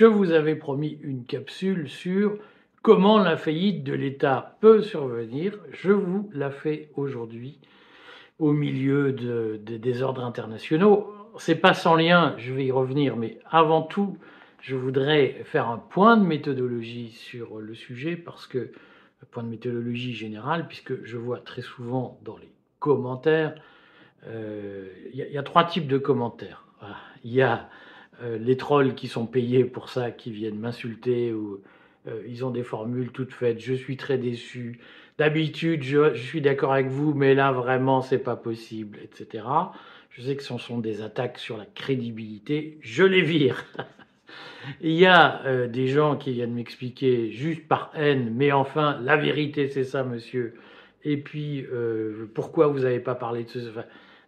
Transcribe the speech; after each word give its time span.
je 0.00 0.06
vous 0.06 0.32
avais 0.32 0.56
promis 0.56 0.98
une 1.02 1.26
capsule 1.26 1.86
sur 1.86 2.38
comment 2.80 3.18
la 3.18 3.36
faillite 3.36 3.84
de 3.84 3.92
l'État 3.92 4.56
peut 4.62 4.80
survenir. 4.80 5.58
Je 5.72 5.92
vous 5.92 6.30
la 6.32 6.50
fais 6.50 6.88
aujourd'hui 6.96 7.58
au 8.38 8.52
milieu 8.52 9.12
de, 9.12 9.60
des 9.62 9.78
désordres 9.78 10.24
internationaux. 10.24 11.12
C'est 11.36 11.56
pas 11.56 11.74
sans 11.74 11.96
lien, 11.96 12.34
je 12.38 12.54
vais 12.54 12.64
y 12.64 12.72
revenir, 12.72 13.14
mais 13.18 13.40
avant 13.50 13.82
tout, 13.82 14.16
je 14.62 14.74
voudrais 14.74 15.42
faire 15.44 15.68
un 15.68 15.76
point 15.76 16.16
de 16.16 16.24
méthodologie 16.24 17.10
sur 17.10 17.58
le 17.58 17.74
sujet 17.74 18.16
parce 18.16 18.46
que 18.46 18.72
point 19.30 19.42
de 19.42 19.50
méthodologie 19.50 20.14
générale, 20.14 20.66
puisque 20.66 21.04
je 21.04 21.18
vois 21.18 21.40
très 21.40 21.60
souvent 21.60 22.18
dans 22.24 22.38
les 22.38 22.50
commentaires, 22.78 23.54
euh, 24.26 24.88
il 25.12 25.18
y, 25.18 25.36
a 25.36 25.42
trois 25.42 25.64
types 25.64 25.88
de 25.88 25.98
commentaires. 25.98 26.64
Il 27.22 27.34
y 27.34 27.42
a 27.42 27.68
les 28.22 28.56
trolls 28.56 28.94
qui 28.94 29.08
sont 29.08 29.26
payés 29.26 29.64
pour 29.64 29.88
ça, 29.88 30.10
qui 30.10 30.30
viennent 30.30 30.58
m'insulter, 30.58 31.32
euh, 32.08 32.22
ils 32.26 32.44
ont 32.44 32.50
des 32.50 32.62
formules 32.62 33.10
toutes 33.12 33.32
faites, 33.32 33.60
je 33.60 33.74
suis 33.74 33.96
très 33.96 34.16
déçu, 34.16 34.80
d'habitude 35.18 35.82
je, 35.82 36.14
suis 36.14 36.40
d'accord 36.40 36.72
avec 36.72 36.88
vous, 36.88 37.12
mais 37.12 37.34
là 37.34 37.52
vraiment 37.52 38.00
c'est 38.00 38.18
pas 38.18 38.36
possible, 38.36 38.98
etc. 39.02 39.44
Je 40.10 40.22
sais 40.22 40.34
que 40.34 40.42
ce 40.42 40.56
sont 40.56 40.78
des 40.78 41.02
attaques 41.02 41.38
sur 41.38 41.58
la 41.58 41.66
crédibilité, 41.66 42.78
je 42.80 43.04
les 43.04 43.22
vire. 43.22 43.64
Il 44.80 44.92
y 44.92 45.06
a 45.06 45.44
euh, 45.44 45.66
des 45.66 45.88
gens 45.88 46.16
qui 46.16 46.32
viennent 46.32 46.54
m'expliquer 46.54 47.32
juste 47.32 47.66
par 47.66 47.90
haine, 47.94 48.32
mais 48.34 48.52
enfin, 48.52 48.98
la 49.02 49.16
vérité, 49.16 49.68
c'est 49.68 49.84
ça, 49.84 50.04
monsieur. 50.04 50.54
Et 51.02 51.16
puis, 51.16 51.64
euh, 51.72 52.30
pourquoi 52.34 52.68
vous 52.68 52.80
n'avez 52.80 53.00
pas 53.00 53.14
parlé 53.14 53.44
de 53.44 53.48
ce... 53.48 53.58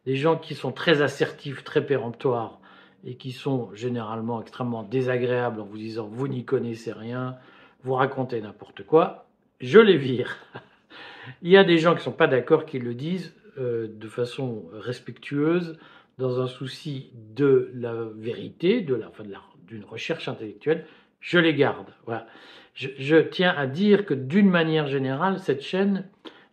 Des 0.06 0.17
gens 0.17 0.36
qui 0.36 0.55
sont 0.55 0.72
très 0.72 1.02
assertifs, 1.02 1.62
très 1.62 1.84
péremptoires, 1.86 2.61
et 3.05 3.17
qui 3.17 3.33
sont 3.33 3.75
généralement 3.75 4.41
extrêmement 4.41 4.83
désagréables 4.83 5.61
en 5.61 5.64
vous 5.64 5.78
disant, 5.78 6.06
vous 6.06 6.28
n'y 6.28 6.45
connaissez 6.45 6.92
rien, 6.92 7.36
vous 7.83 7.95
racontez 7.95 8.41
n'importe 8.41 8.84
quoi, 8.84 9.27
je 9.61 9.78
les 9.78 9.97
vire. 9.97 10.39
Il 11.42 11.50
y 11.50 11.56
a 11.56 11.64
des 11.64 11.78
gens 11.78 11.92
qui 11.92 11.98
ne 11.98 12.05
sont 12.05 12.12
pas 12.12 12.27
d'accord, 12.27 12.64
qui 12.64 12.78
le 12.78 12.95
disent 12.95 13.34
euh, 13.58 13.89
de 13.89 14.08
façon 14.08 14.64
respectueuse, 14.73 15.78
dans 16.19 16.41
un 16.41 16.47
souci 16.47 17.11
de 17.34 17.70
la 17.75 17.95
vérité, 18.14 18.80
de 18.83 18.95
la, 18.95 19.08
enfin 19.08 19.25
d'une 19.67 19.84
recherche 19.84 20.28
intellectuelle, 20.28 20.86
je 21.20 21.39
les 21.39 21.55
garde. 21.55 21.89
Voilà. 22.06 22.27
Je, 22.75 22.89
je 22.98 23.17
tiens 23.17 23.55
à 23.56 23.67
dire 23.67 24.05
que 24.05 24.14
d'une 24.14 24.50
manière 24.50 24.86
générale, 24.86 25.39
cette 25.39 25.62
chaîne 25.62 26.08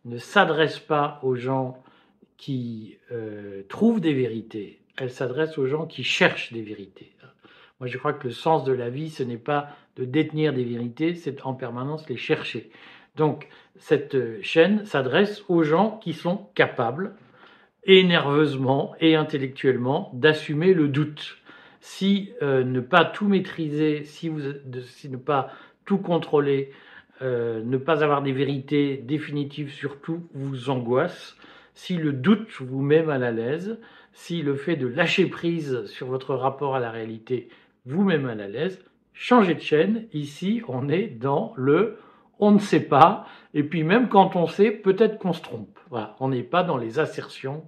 ne 0.05 0.17
s'adresse 0.17 0.80
pas 0.80 1.20
aux 1.23 1.36
gens 1.36 1.81
qui 2.38 2.97
euh, 3.11 3.64
trouvent 3.67 4.00
des 4.00 4.14
vérités, 4.14 4.78
elle 5.02 5.11
s'adresse 5.11 5.58
aux 5.58 5.67
gens 5.67 5.86
qui 5.86 6.03
cherchent 6.03 6.53
des 6.53 6.61
vérités. 6.61 7.14
Moi, 7.80 7.88
je 7.88 7.97
crois 7.97 8.14
que 8.14 8.28
le 8.28 8.33
sens 8.33 8.66
de 8.66 8.73
la 8.73 8.89
vie, 8.89 9.09
ce 9.09 9.23
n'est 9.23 9.38
pas 9.38 9.69
de 9.95 10.03
détenir 10.03 10.53
des 10.53 10.66
vérités, 10.66 11.16
c'est 11.16 11.45
en 11.45 11.53
permanence 11.53 12.09
les 12.09 12.17
chercher. 12.17 12.69
Donc, 13.16 13.47
cette 13.77 14.42
chaîne 14.42 14.86
s'adresse 14.86 15.44
aux 15.47 15.64
gens 15.64 15.97
qui 16.03 16.14
sont 16.14 16.50
capables, 16.55 17.14
et 17.83 18.03
nerveusement 18.03 18.94
et 19.00 19.16
intellectuellement, 19.16 20.11
d'assumer 20.14 20.73
le 20.73 20.88
doute 20.88 21.38
si 21.81 22.33
euh, 22.42 22.64
ne 22.64 22.81
pas 22.81 23.05
tout 23.05 23.27
maîtriser, 23.27 24.03
si, 24.03 24.30
vous, 24.30 24.42
si 24.83 25.09
ne 25.09 25.17
pas 25.17 25.52
tout 25.86 25.97
contrôler, 25.97 26.72
euh, 27.22 27.64
ne 27.64 27.77
pas 27.77 28.03
avoir 28.03 28.22
des 28.22 28.33
vérités 28.33 28.97
définitives 28.97 29.72
sur 29.72 30.02
tout 30.02 30.27
vous 30.33 30.70
angoisse, 30.70 31.37
si 31.73 31.95
le 31.95 32.11
doute 32.11 32.49
vous 32.60 32.81
met 32.81 33.02
mal 33.02 33.23
à 33.23 33.31
l'aise, 33.31 33.80
si 34.19 34.41
le 34.41 34.55
fait 34.55 34.75
de 34.75 34.85
lâcher 34.85 35.27
prise 35.27 35.85
sur 35.85 36.07
votre 36.07 36.35
rapport 36.35 36.75
à 36.75 36.80
la 36.80 36.91
réalité 36.91 37.47
vous 37.85 38.03
met 38.03 38.17
mal 38.17 38.41
à 38.41 38.49
l'aise, 38.49 38.83
changez 39.13 39.55
de 39.55 39.61
chaîne. 39.61 40.07
Ici, 40.11 40.61
on 40.67 40.89
est 40.89 41.07
dans 41.07 41.53
le 41.55 41.97
on 42.37 42.52
ne 42.52 42.59
sait 42.59 42.81
pas, 42.81 43.25
et 43.53 43.63
puis 43.63 43.83
même 43.83 44.09
quand 44.09 44.35
on 44.35 44.45
sait, 44.47 44.71
peut-être 44.71 45.19
qu'on 45.19 45.31
se 45.33 45.41
trompe. 45.41 45.80
On 46.19 46.27
n'est 46.30 46.43
pas 46.43 46.63
dans 46.63 46.77
les 46.77 46.99
assertions, 46.99 47.65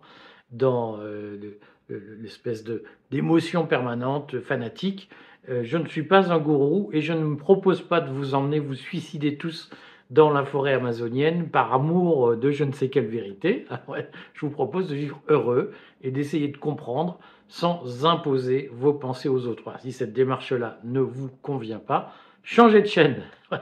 dans 0.51 0.97
euh, 1.00 1.57
le, 1.89 2.17
l'espèce 2.22 2.66
de 2.66 2.83
d'émotion 3.12 3.66
permanente, 3.66 4.39
fanatique. 4.41 5.09
Euh, 5.50 5.62
je 5.63 5.78
ne 5.78 5.88
suis 5.88 6.03
pas 6.03 6.31
un 6.33 6.38
gourou 6.38 6.89
et 6.91 7.01
je 7.01 7.13
ne 7.13 7.23
me 7.23 7.38
propose 7.38 7.81
pas 7.81 8.01
de 8.01 8.12
vous 8.12 8.35
emmener 8.35 8.59
vous 8.59 8.75
suicider 8.75 9.38
tous 9.38 9.69
dans 10.12 10.30
la 10.30 10.46
forêt 10.46 10.74
amazonienne 10.74 11.50
par 11.50 11.74
amour 11.74 12.36
de 12.36 12.52
je 12.52 12.64
ne 12.64 12.72
sais 12.72 12.90
quelle 12.90 13.08
vérité. 13.08 13.66
je 14.34 14.46
vous 14.46 14.52
propose 14.52 14.90
de 14.90 14.96
vivre 14.96 15.20
heureux 15.28 15.72
et 16.04 16.12
d'essayer 16.12 16.50
de 16.50 16.58
comprendre 16.58 17.18
sans 17.48 18.06
imposer 18.06 18.70
vos 18.74 18.94
pensées 18.94 19.30
aux 19.30 19.48
autres. 19.48 19.74
Si 19.80 19.92
cette 19.92 20.14
démarche-là 20.14 20.80
ne 20.84 21.00
vous 21.00 21.30
convient 21.42 21.80
pas, 21.80 22.14
changez 22.44 22.82
de 22.82 22.88
chaîne. 22.88 23.24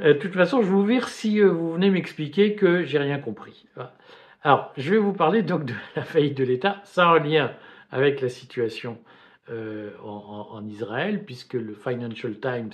Euh, 0.00 0.14
de 0.14 0.18
toute 0.18 0.34
façon, 0.34 0.62
je 0.62 0.66
vous 0.66 0.84
vire 0.84 1.08
si 1.08 1.40
euh, 1.40 1.48
vous 1.48 1.72
venez 1.72 1.90
m'expliquer 1.90 2.54
que 2.54 2.84
j'ai 2.84 2.98
rien 2.98 3.18
compris. 3.18 3.66
Alors, 4.42 4.72
je 4.76 4.90
vais 4.90 4.98
vous 4.98 5.12
parler 5.12 5.42
donc 5.42 5.64
de 5.64 5.74
la 5.96 6.02
faillite 6.02 6.36
de 6.36 6.44
l'État. 6.44 6.80
Ça 6.84 7.08
a 7.08 7.14
un 7.16 7.18
lien 7.18 7.52
avec 7.90 8.20
la 8.20 8.28
situation 8.28 8.98
euh, 9.50 9.90
en, 10.02 10.66
Israël, 10.66 11.24
puisque 11.24 11.54
le 11.54 11.74
Financial 11.74 12.34
Times 12.40 12.72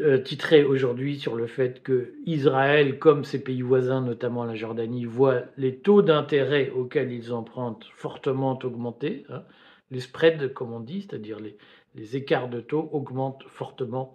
euh, 0.00 0.18
titrait 0.18 0.64
aujourd'hui 0.64 1.18
sur 1.18 1.34
le 1.34 1.46
fait 1.46 1.82
que 1.82 2.14
Israël, 2.26 2.98
comme 2.98 3.24
ses 3.24 3.42
pays 3.42 3.62
voisins, 3.62 4.00
notamment 4.00 4.44
la 4.44 4.54
Jordanie, 4.54 5.04
voit 5.04 5.42
les 5.56 5.76
taux 5.76 6.02
d'intérêt 6.02 6.70
auxquels 6.70 7.12
ils 7.12 7.32
empruntent 7.32 7.86
fortement 7.96 8.58
augmenter. 8.62 9.24
Hein. 9.28 9.42
Les 9.90 10.00
spreads, 10.00 10.52
comme 10.52 10.72
on 10.72 10.80
dit, 10.80 11.02
c'est-à-dire 11.02 11.38
les, 11.40 12.16
écarts 12.16 12.48
de 12.48 12.60
taux, 12.60 12.88
augmentent 12.92 13.44
fortement 13.48 14.14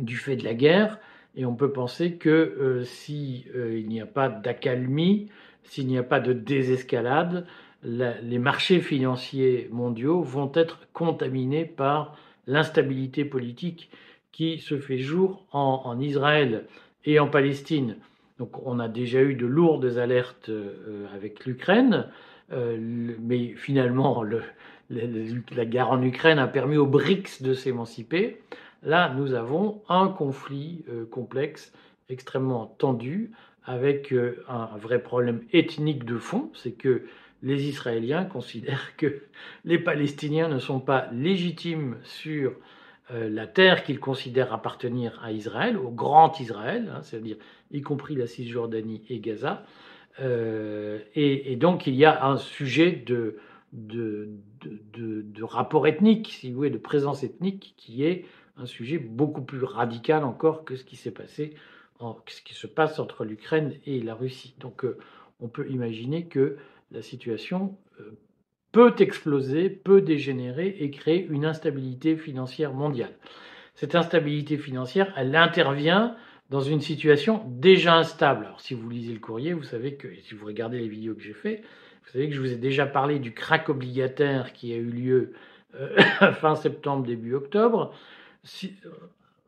du 0.00 0.16
fait 0.16 0.36
de 0.36 0.44
la 0.44 0.54
guerre. 0.54 0.98
Et 1.34 1.46
on 1.46 1.54
peut 1.54 1.72
penser 1.72 2.16
que 2.16 2.28
euh, 2.28 2.84
s'il 2.84 3.48
euh, 3.54 3.80
n'y 3.82 4.00
a 4.00 4.06
pas 4.06 4.28
d'accalmie, 4.28 5.30
s'il 5.64 5.86
n'y 5.86 5.98
a 5.98 6.02
pas 6.02 6.20
de 6.20 6.32
désescalade, 6.32 7.46
la, 7.82 8.20
les 8.20 8.38
marchés 8.38 8.80
financiers 8.80 9.68
mondiaux 9.70 10.22
vont 10.22 10.52
être 10.54 10.80
contaminés 10.92 11.64
par 11.64 12.16
l'instabilité 12.46 13.24
politique 13.24 13.90
qui 14.32 14.58
se 14.58 14.78
fait 14.78 14.98
jour 14.98 15.44
en, 15.52 15.98
Israël 16.00 16.66
et 17.04 17.18
en 17.18 17.28
Palestine. 17.28 17.96
Donc 18.38 18.66
on 18.66 18.78
a 18.78 18.88
déjà 18.88 19.22
eu 19.22 19.34
de 19.34 19.46
lourdes 19.46 19.98
alertes 19.98 20.48
euh, 20.48 21.06
avec 21.14 21.44
l'Ukraine, 21.46 22.06
euh, 22.52 22.78
mais 23.20 23.54
finalement 23.54 24.22
le, 24.22 24.42
le, 24.88 25.42
la 25.54 25.64
guerre 25.66 25.90
en 25.90 26.02
Ukraine 26.02 26.38
a 26.38 26.46
permis 26.46 26.76
aux 26.76 26.86
BRICS 26.86 27.42
de 27.42 27.54
s'émanciper. 27.54 28.40
Là, 28.82 29.12
nous 29.14 29.34
avons 29.34 29.82
un 29.88 30.08
conflit 30.08 30.84
euh, 30.88 31.04
complexe, 31.04 31.72
extrêmement 32.08 32.66
tendu, 32.78 33.32
avec 33.66 34.12
un 34.48 34.70
vrai 34.78 35.00
problème 35.00 35.42
ethnique 35.52 36.04
de 36.04 36.16
fond, 36.16 36.50
c'est 36.54 36.72
que 36.72 37.04
les 37.42 37.68
Israéliens 37.68 38.24
considèrent 38.24 38.96
que 38.96 39.22
les 39.64 39.78
Palestiniens 39.78 40.48
ne 40.48 40.58
sont 40.58 40.80
pas 40.80 41.08
légitimes 41.12 41.96
sur 42.02 42.52
la 43.12 43.46
terre 43.46 43.82
qu'ils 43.82 44.00
considèrent 44.00 44.52
appartenir 44.52 45.20
à 45.22 45.32
Israël, 45.32 45.76
au 45.76 45.90
grand 45.90 46.38
Israël, 46.40 46.92
hein, 46.94 47.02
c'est-à-dire 47.02 47.36
y 47.70 47.82
compris 47.82 48.14
la 48.14 48.26
Cisjordanie 48.26 49.02
et 49.08 49.20
Gaza. 49.20 49.64
Euh, 50.20 50.98
et, 51.14 51.56
donc 51.56 51.86
il 51.86 51.94
y 51.94 52.04
a 52.04 52.26
un 52.26 52.36
sujet 52.36 52.92
de, 52.92 53.38
de, 53.72 54.28
de, 54.62 55.44
rapport 55.44 55.86
ethnique, 55.86 56.28
si 56.28 56.50
vous 56.50 56.56
voulez, 56.56 56.70
de 56.70 56.78
présence 56.78 57.22
ethnique 57.22 57.74
qui 57.76 58.04
est 58.04 58.26
un 58.56 58.66
sujet 58.66 58.98
beaucoup 58.98 59.42
plus 59.42 59.64
radical 59.64 60.24
encore 60.24 60.64
que 60.64 60.76
ce 60.76 60.84
qui 60.84 60.96
s'est 60.96 61.12
passé, 61.12 61.54
ce 62.00 62.42
qui 62.42 62.54
se 62.54 62.66
passe 62.66 62.98
entre 62.98 63.24
l'Ukraine 63.24 63.74
et 63.86 64.00
la 64.02 64.14
Russie. 64.14 64.54
Donc 64.58 64.84
euh, 64.84 64.98
on 65.40 65.48
peut 65.48 65.68
imaginer 65.70 66.26
que 66.26 66.58
la 66.90 67.02
situation 67.02 67.76
euh, 68.00 68.10
peut 68.72 68.94
exploser, 68.98 69.68
peut 69.68 70.00
dégénérer 70.00 70.76
et 70.80 70.90
créer 70.90 71.26
une 71.26 71.44
instabilité 71.44 72.16
financière 72.16 72.72
mondiale. 72.72 73.12
Cette 73.74 73.94
instabilité 73.94 74.58
financière, 74.58 75.12
elle 75.16 75.34
intervient 75.34 76.16
dans 76.50 76.60
une 76.60 76.80
situation 76.80 77.44
déjà 77.46 77.96
instable. 77.96 78.44
Alors 78.44 78.60
si 78.60 78.74
vous 78.74 78.88
lisez 78.88 79.12
le 79.12 79.20
courrier, 79.20 79.52
vous 79.52 79.62
savez 79.62 79.94
que, 79.94 80.08
si 80.22 80.34
vous 80.34 80.46
regardez 80.46 80.78
les 80.78 80.88
vidéos 80.88 81.14
que 81.14 81.22
j'ai 81.22 81.32
fait, 81.32 81.62
vous 82.04 82.10
savez 82.12 82.28
que 82.28 82.34
je 82.34 82.40
vous 82.40 82.52
ai 82.52 82.56
déjà 82.56 82.86
parlé 82.86 83.18
du 83.18 83.32
crack 83.32 83.68
obligataire 83.68 84.52
qui 84.52 84.72
a 84.72 84.76
eu 84.76 84.90
lieu 84.90 85.32
euh, 85.76 85.96
fin 86.40 86.56
septembre, 86.56 87.06
début 87.06 87.34
octobre, 87.34 87.94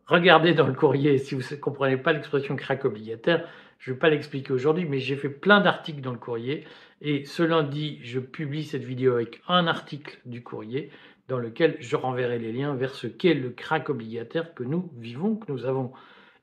regardez 0.06 0.54
dans 0.54 0.66
le 0.66 0.74
courrier, 0.74 1.19
si 1.19 1.34
vous 1.34 1.42
ne 1.50 1.56
comprenez 1.56 1.96
pas 1.96 2.12
l'expression 2.12 2.54
crack 2.56 2.84
obligataire, 2.84 3.48
je 3.78 3.90
ne 3.90 3.94
vais 3.94 3.98
pas 3.98 4.10
l'expliquer 4.10 4.52
aujourd'hui, 4.52 4.84
mais 4.84 5.00
j'ai 5.00 5.16
fait 5.16 5.28
plein 5.28 5.60
d'articles 5.60 6.00
dans 6.00 6.12
le 6.12 6.19
courrier. 6.19 6.64
Et 7.04 7.25
ce 7.25 7.43
lundi, 7.43 7.99
je 8.04 8.20
publie 8.20 8.62
cette 8.62 8.84
vidéo 8.84 9.14
avec 9.14 9.43
un 9.49 9.66
article 9.66 10.20
du 10.25 10.44
courrier 10.44 10.90
dans 11.26 11.38
lequel 11.38 11.76
je 11.81 11.96
renverrai 11.96 12.38
les 12.38 12.52
liens 12.52 12.76
vers 12.76 12.94
ce 12.94 13.08
qu'est 13.08 13.34
le 13.34 13.50
crack 13.50 13.90
obligataire 13.90 14.54
que 14.54 14.62
nous 14.62 14.88
vivons, 14.96 15.34
que 15.34 15.50
nous 15.50 15.66
avons, 15.66 15.90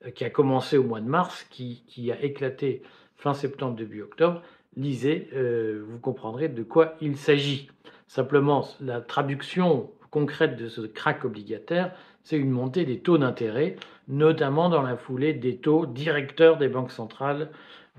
euh, 0.05 0.11
qui 0.11 0.25
a 0.25 0.29
commencé 0.29 0.77
au 0.77 0.83
mois 0.83 0.99
de 0.99 1.07
mars, 1.07 1.47
qui, 1.49 2.11
a 2.11 2.21
éclaté 2.21 2.81
fin 3.15 3.33
septembre, 3.33 3.77
début 3.77 4.01
octobre. 4.01 4.41
Lisez, 4.75 5.29
euh, 5.33 5.81
vous 5.87 5.97
comprendrez 5.97 6.49
de 6.49 6.63
quoi 6.63 6.95
il 6.99 7.15
s'agit. 7.15 7.69
Simplement, 8.07 8.67
la 8.81 8.99
traduction 8.99 9.89
concrète 10.11 10.57
de 10.57 10.67
ce 10.67 10.81
crack 10.81 11.23
obligataire, 11.23 11.93
c'est 12.23 12.37
une 12.37 12.51
montée 12.51 12.83
des 12.83 12.99
taux 12.99 13.17
d'intérêt, 13.17 13.77
notamment 14.09 14.67
dans 14.67 14.81
la 14.81 14.97
foulée 14.97 15.33
des 15.33 15.55
taux 15.55 15.85
directeurs 15.85 16.57
des 16.57 16.67
banques 16.67 16.91
centrales 16.91 17.49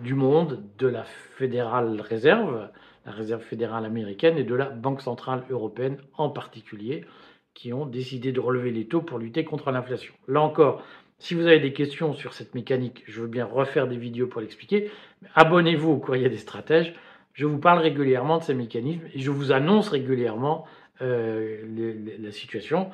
du 0.03 0.15
monde, 0.15 0.63
de 0.79 0.87
la 0.87 1.05
Fédérale 1.05 2.01
Réserve, 2.01 2.69
la 3.07 3.13
Réserve 3.13 3.43
fédérale 3.43 3.85
américaine, 3.85 4.39
et 4.39 4.45
de 4.45 4.55
la 4.55 4.69
Banque 4.69 5.03
centrale 5.03 5.45
européenne 5.51 5.99
en 6.17 6.31
particulier, 6.31 7.05
qui 7.55 7.73
ont 7.73 7.87
décidé 7.87 8.33
de 8.33 8.41
relever 8.41 8.71
les 8.71 8.87
taux 8.87 9.03
pour 9.03 9.19
lutter 9.19 9.45
contre 9.45 9.71
l'inflation. 9.71 10.15
Là 10.29 10.41
encore, 10.41 10.83
si 11.19 11.35
vous 11.35 11.47
avez 11.47 11.61
des 11.61 11.73
questions 11.73 12.15
sur 12.15 12.33
cette 12.33 12.55
mécanique, 12.55 13.03
je 13.07 13.21
veux 13.21 13.27
bien 13.27 13.45
refaire 13.45 13.87
des 13.87 13.97
vidéos 13.97 14.27
pour 14.27 14.41
l'expliquer. 14.41 14.91
Abonnez-vous 15.35 15.91
au 15.91 15.97
courrier 15.99 16.29
des 16.31 16.39
stratèges. 16.39 16.95
Je 17.35 17.47
vous 17.47 17.59
parle 17.59 17.81
régulièrement 17.81 18.39
de 18.39 18.43
ces 18.43 18.55
mécanismes 18.55 19.07
et 19.13 19.19
je 19.19 19.31
vous 19.31 19.53
annonce 19.53 19.89
régulièrement 19.89 20.65
euh, 21.03 21.59
la 22.19 22.33
situation, 22.33 22.91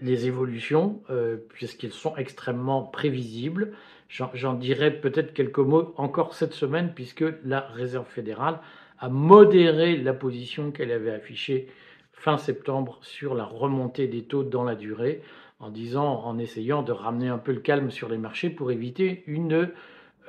les 0.00 0.26
évolutions, 0.26 1.02
euh, 1.10 1.36
puisqu'elles 1.50 1.92
sont 1.92 2.16
extrêmement 2.16 2.82
prévisibles. 2.82 3.72
J'en 4.10 4.54
dirai 4.54 4.90
peut-être 4.90 5.32
quelques 5.32 5.58
mots 5.58 5.94
encore 5.96 6.34
cette 6.34 6.52
semaine, 6.52 6.92
puisque 6.94 7.24
la 7.44 7.60
Réserve 7.60 8.08
fédérale 8.08 8.58
a 8.98 9.08
modéré 9.08 9.96
la 9.96 10.12
position 10.12 10.72
qu'elle 10.72 10.90
avait 10.90 11.12
affichée 11.12 11.68
fin 12.12 12.36
septembre 12.36 12.98
sur 13.02 13.34
la 13.34 13.44
remontée 13.44 14.08
des 14.08 14.22
taux 14.22 14.42
dans 14.42 14.64
la 14.64 14.74
durée, 14.74 15.22
en 15.60 16.38
essayant 16.38 16.82
de 16.82 16.92
ramener 16.92 17.28
un 17.28 17.38
peu 17.38 17.52
le 17.52 17.60
calme 17.60 17.90
sur 17.90 18.08
les 18.08 18.18
marchés 18.18 18.50
pour 18.50 18.72
éviter 18.72 19.22
une 19.26 19.70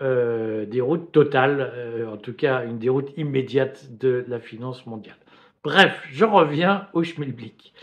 euh, 0.02 0.66
déroute 0.66 1.12
totale, 1.12 1.72
euh, 1.74 2.14
en 2.14 2.18
tout 2.18 2.34
cas 2.34 2.64
une 2.66 2.78
déroute 2.78 3.12
immédiate 3.18 3.98
de 4.00 4.26
la 4.28 4.40
finance 4.40 4.86
mondiale. 4.86 5.18
Bref, 5.64 6.08
je 6.12 6.26
reviens 6.26 6.88
au 6.94 7.04
Schmilblick. 7.04 7.74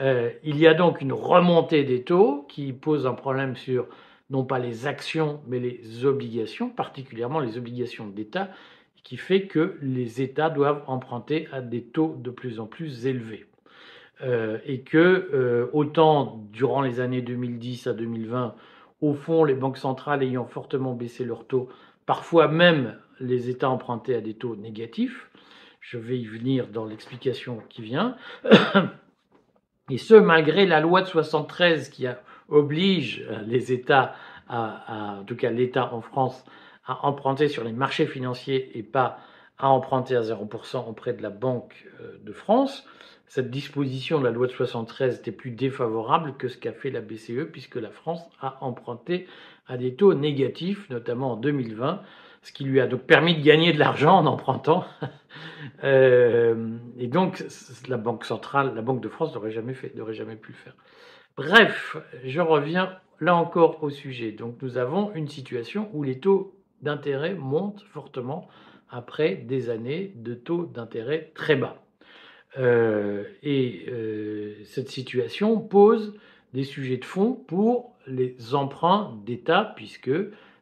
Euh, 0.00 0.30
il 0.42 0.58
y 0.58 0.66
a 0.66 0.74
donc 0.74 1.00
une 1.00 1.12
remontée 1.12 1.84
des 1.84 2.02
taux 2.02 2.44
qui 2.48 2.72
pose 2.72 3.06
un 3.06 3.14
problème 3.14 3.56
sur 3.56 3.86
non 4.30 4.44
pas 4.44 4.58
les 4.58 4.86
actions, 4.86 5.42
mais 5.46 5.58
les 5.58 6.04
obligations, 6.04 6.70
particulièrement 6.70 7.40
les 7.40 7.58
obligations 7.58 8.06
d'État, 8.06 8.50
qui 9.02 9.16
fait 9.18 9.46
que 9.46 9.78
les 9.82 10.22
États 10.22 10.50
doivent 10.50 10.82
emprunter 10.86 11.48
à 11.52 11.60
des 11.60 11.82
taux 11.82 12.16
de 12.18 12.30
plus 12.30 12.58
en 12.58 12.66
plus 12.66 13.06
élevés. 13.06 13.46
Euh, 14.22 14.58
et 14.64 14.80
que 14.82 15.28
euh, 15.34 15.68
autant 15.72 16.40
durant 16.52 16.80
les 16.80 17.00
années 17.00 17.20
2010 17.20 17.88
à 17.88 17.92
2020, 17.92 18.54
au 19.00 19.12
fond, 19.12 19.44
les 19.44 19.54
banques 19.54 19.76
centrales 19.76 20.22
ayant 20.22 20.46
fortement 20.46 20.94
baissé 20.94 21.24
leurs 21.24 21.46
taux, 21.46 21.68
parfois 22.06 22.48
même 22.48 22.96
les 23.20 23.50
États 23.50 23.68
empruntés 23.68 24.14
à 24.14 24.20
des 24.20 24.34
taux 24.34 24.56
négatifs, 24.56 25.28
je 25.80 25.98
vais 25.98 26.18
y 26.18 26.24
venir 26.24 26.68
dans 26.68 26.86
l'explication 26.86 27.60
qui 27.68 27.82
vient, 27.82 28.16
et 29.90 29.98
ce 29.98 30.14
malgré 30.14 30.64
la 30.64 30.80
loi 30.80 31.02
de 31.02 31.06
73 31.06 31.90
qui 31.90 32.06
oblige 32.48 33.26
les 33.46 33.72
États, 33.72 34.14
en 34.48 35.24
tout 35.26 35.36
cas 35.36 35.50
l'État 35.50 35.92
en 35.92 36.00
France, 36.00 36.44
à 36.86 37.06
emprunter 37.06 37.48
sur 37.48 37.64
les 37.64 37.72
marchés 37.72 38.06
financiers 38.06 38.76
et 38.78 38.82
pas 38.82 39.18
à 39.58 39.68
emprunter 39.68 40.16
à 40.16 40.22
0% 40.22 40.88
auprès 40.88 41.12
de 41.12 41.22
la 41.22 41.30
Banque 41.30 41.86
euh, 42.00 42.18
de 42.22 42.32
France. 42.32 42.86
Cette 43.26 43.50
disposition 43.50 44.18
de 44.18 44.24
la 44.24 44.30
loi 44.30 44.46
de 44.46 44.52
73 44.52 45.18
était 45.18 45.32
plus 45.32 45.50
défavorable 45.50 46.34
que 46.36 46.48
ce 46.48 46.58
qu'a 46.58 46.72
fait 46.72 46.90
la 46.90 47.00
BCE 47.00 47.46
puisque 47.50 47.76
la 47.76 47.90
France 47.90 48.22
a 48.40 48.58
emprunté 48.60 49.26
à 49.66 49.76
des 49.76 49.94
taux 49.94 50.14
négatifs, 50.14 50.88
notamment 50.90 51.32
en 51.32 51.36
2020, 51.36 52.02
ce 52.42 52.52
qui 52.52 52.64
lui 52.64 52.80
a 52.80 52.86
donc 52.86 53.02
permis 53.02 53.34
de 53.34 53.42
gagner 53.42 53.72
de 53.72 53.78
l'argent 53.78 54.18
en 54.18 54.26
empruntant. 54.26 54.84
euh, 55.84 56.76
et 56.98 57.06
donc 57.06 57.42
la 57.88 57.96
Banque 57.96 58.24
centrale, 58.24 58.74
la 58.74 58.82
Banque 58.82 59.00
de 59.00 59.08
France 59.08 59.34
n'aurait 59.34 59.52
jamais 59.52 59.74
fait, 59.74 59.94
n'aurait 59.96 60.14
jamais 60.14 60.36
pu 60.36 60.52
le 60.52 60.58
faire. 60.58 60.74
Bref, 61.36 61.96
je 62.24 62.40
reviens 62.40 62.96
là 63.20 63.34
encore 63.34 63.82
au 63.82 63.90
sujet. 63.90 64.30
Donc 64.30 64.62
nous 64.62 64.78
avons 64.78 65.12
une 65.14 65.26
situation 65.26 65.90
où 65.92 66.04
les 66.04 66.20
taux 66.20 66.54
d'intérêt 66.82 67.34
montent 67.34 67.82
fortement 67.92 68.48
après 68.88 69.34
des 69.34 69.68
années 69.68 70.12
de 70.14 70.34
taux 70.34 70.66
d'intérêt 70.66 71.32
très 71.34 71.56
bas. 71.56 71.82
Euh, 72.56 73.24
et 73.42 73.86
euh, 73.88 74.54
cette 74.64 74.88
situation 74.88 75.58
pose 75.58 76.14
des 76.52 76.62
sujets 76.62 76.98
de 76.98 77.04
fond 77.04 77.32
pour 77.32 77.96
les 78.06 78.54
emprunts 78.54 79.18
d'État, 79.26 79.72
puisque 79.74 80.12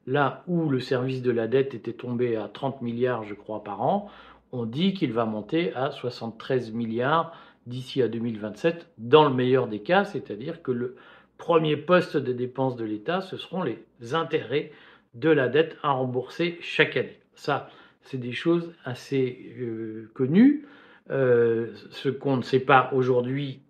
là 0.06 0.42
où 0.46 0.70
le 0.70 0.80
service 0.80 1.20
de 1.20 1.30
la 1.30 1.48
dette 1.48 1.74
était 1.74 1.92
tombé 1.92 2.36
à 2.36 2.48
30 2.48 2.80
milliards, 2.80 3.24
je 3.24 3.34
crois, 3.34 3.62
par 3.62 3.82
an, 3.82 4.08
on 4.52 4.64
dit 4.64 4.94
qu'il 4.94 5.12
va 5.12 5.26
monter 5.26 5.74
à 5.74 5.90
73 5.90 6.72
milliards 6.72 7.36
d'ici 7.66 8.02
à 8.02 8.08
2027, 8.08 8.88
dans 8.98 9.24
le 9.28 9.34
meilleur 9.34 9.68
des 9.68 9.80
cas, 9.80 10.04
c'est-à-dire 10.04 10.62
que 10.62 10.72
le 10.72 10.96
premier 11.38 11.76
poste 11.76 12.16
de 12.16 12.32
dépenses 12.32 12.76
de 12.76 12.84
l'État, 12.84 13.20
ce 13.20 13.36
seront 13.36 13.62
les 13.62 13.78
intérêts 14.14 14.70
de 15.14 15.28
la 15.28 15.48
dette 15.48 15.76
à 15.82 15.90
rembourser 15.90 16.58
chaque 16.60 16.96
année. 16.96 17.18
Ça, 17.34 17.68
c'est 18.02 18.18
des 18.18 18.32
choses 18.32 18.72
assez 18.84 19.54
euh, 19.58 20.10
connues. 20.14 20.66
Euh, 21.10 21.72
ce 21.90 22.08
qu'on 22.08 22.36
ne 22.36 22.42
sait 22.42 22.60
pas 22.60 22.90
aujourd'hui 22.92 23.60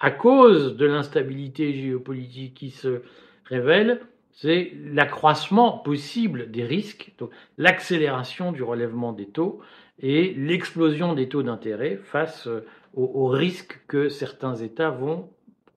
à 0.00 0.10
cause 0.10 0.76
de 0.76 0.86
l'instabilité 0.86 1.74
géopolitique 1.74 2.54
qui 2.54 2.70
se 2.70 3.02
révèle, 3.44 4.00
c'est 4.32 4.72
l'accroissement 4.84 5.78
possible 5.78 6.50
des 6.50 6.64
risques, 6.64 7.12
l'accélération 7.56 8.52
du 8.52 8.62
relèvement 8.62 9.12
des 9.12 9.26
taux 9.26 9.60
et 10.00 10.32
l'explosion 10.34 11.14
des 11.14 11.28
taux 11.28 11.42
d'intérêt 11.42 11.98
face 12.04 12.48
euh, 12.96 13.00
aux, 13.00 13.28
risques 13.28 13.80
que 13.88 14.08
certains 14.08 14.56
États 14.56 14.90
vont 14.90 15.28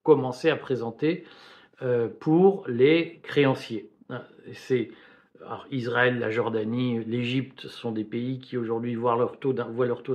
commencer 0.03 0.49
à 0.49 0.55
présenter 0.55 1.25
pour 2.19 2.63
les 2.67 3.19
créanciers. 3.23 3.89
C'est 4.53 4.91
Israël, 5.71 6.19
la 6.19 6.29
Jordanie, 6.29 7.03
l'Égypte 7.05 7.67
sont 7.67 7.91
des 7.91 8.03
pays 8.03 8.39
qui 8.39 8.57
aujourd'hui 8.57 8.95
voient 8.95 9.15
leur 9.15 9.39
taux 9.39 9.53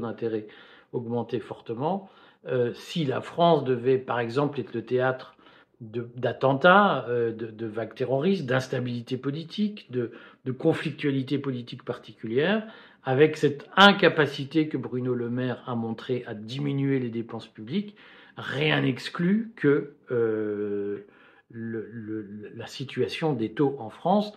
d'intérêt 0.00 0.46
augmenter 0.93 1.40
fortement. 1.40 2.08
Euh, 2.46 2.72
si 2.75 3.04
la 3.04 3.20
France 3.20 3.64
devait, 3.64 3.98
par 3.98 4.20
exemple, 4.20 4.60
être 4.60 4.72
le 4.75 4.84
théâtre 4.84 5.34
d'attentats, 5.81 7.05
euh, 7.08 7.32
de, 7.32 7.67
vagues 7.67 7.94
terroristes, 7.94 8.46
d'instabilité 8.46 9.17
politique, 9.17 9.91
de 9.91 10.12
conflictualité 10.53 11.38
politique 11.38 11.84
particulière, 11.84 12.67
avec 13.06 13.36
cette 13.36 13.69
incapacité 13.77 14.67
que 14.69 14.77
Bruno 14.77 15.15
Le 15.15 15.31
Maire 15.31 15.63
a 15.67 15.77
montré 15.77 16.25
à 16.27 16.34
diminuer 16.34 16.98
les 16.98 17.08
dépenses 17.08 17.46
publiques, 17.46 17.94
rien 18.36 18.82
n'exclut 18.82 19.53
que 19.55 19.94
euh, 20.10 21.06
la 21.53 22.67
situation 22.67 23.32
des 23.32 23.53
taux 23.53 23.77
en 23.79 23.91
France 23.91 24.32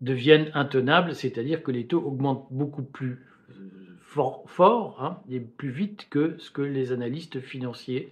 deviennent 0.00 0.52
intenables, 0.54 1.16
c'est-à-dire 1.16 1.64
que 1.64 1.72
les 1.72 1.86
taux 1.86 2.00
augmentent 2.00 2.46
beaucoup 2.52 2.84
plus 2.84 3.26
euh, 3.50 3.54
fort, 4.00 4.44
fort 4.46 5.02
hein, 5.02 5.18
et 5.28 5.40
plus 5.40 5.70
vite 5.70 6.06
que 6.08 6.36
ce 6.38 6.52
que 6.52 6.62
les 6.62 6.92
analystes 6.92 7.40
financiers, 7.40 8.10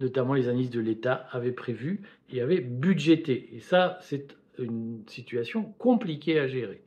notamment 0.00 0.34
les 0.34 0.48
analystes 0.48 0.72
de 0.72 0.80
l'État, 0.80 1.28
avaient 1.30 1.52
prévu 1.52 2.00
et 2.32 2.40
avaient 2.40 2.60
budgété. 2.60 3.50
Et 3.52 3.60
ça, 3.60 4.00
c'est 4.02 4.36
une 4.58 5.04
situation 5.06 5.74
compliquée 5.78 6.40
à 6.40 6.48
gérer. 6.48 6.80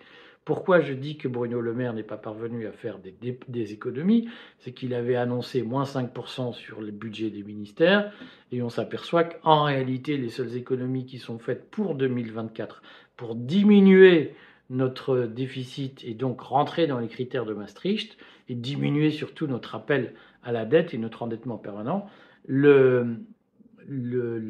Pourquoi 0.46 0.82
je 0.82 0.94
dis 0.94 1.18
que 1.18 1.28
Bruno 1.28 1.62
Le 1.62 1.74
Maire 1.74 1.94
n'est 1.94 2.04
pas 2.04 2.18
parvenu 2.18 2.66
à 2.66 2.72
faire 2.72 2.98
des, 3.00 3.74
économies 3.74 4.30
C'est 4.58 4.72
qu'il 4.72 4.94
avait 4.94 5.16
annoncé 5.16 5.62
moins 5.62 5.84
5% 5.84 6.54
sur 6.54 6.82
le 6.82 6.92
budget 6.92 7.30
des 7.30 7.44
ministères 7.44 8.12
et 8.52 8.62
on 8.64 8.70
s'aperçoit 8.70 9.26
qu'en 9.26 9.64
réalité, 9.64 10.18
les 10.18 10.30
seules 10.30 10.56
économies 10.56 11.06
qui 11.06 11.20
sont 11.20 11.38
faites 11.38 11.70
pour 11.70 11.94
2024 11.94 12.82
pour 13.16 13.36
diminuer 13.36 14.34
notre 14.70 15.26
déficit 15.26 16.04
et 16.04 16.14
donc 16.14 16.42
rentrer 16.42 16.88
dans 16.88 17.00
les 17.00 17.08
critères 17.08 17.46
de 17.46 17.54
Maastricht 17.54 18.18
et 18.48 18.56
diminuer 18.56 19.12
surtout 19.12 19.48
notre 19.48 19.76
appel 19.76 20.14
à 20.44 20.52
la 20.52 20.66
dette 20.66 20.94
et 20.94 20.98
notre 20.98 21.24
endettement 21.24 21.58
permanent, 21.58 22.08
la 22.48 23.04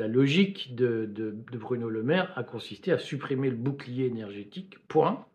logique 0.07 0.75
de, 0.75 1.35
Bruno 1.53 1.89
Le 1.89 2.03
Maire 2.03 2.31
a 2.35 2.43
consisté 2.43 2.91
à 2.91 2.97
supprimer 2.97 3.49
le 3.49 3.55
bouclier 3.55 4.05
énergétique, 4.05 4.77
point, 4.87 5.25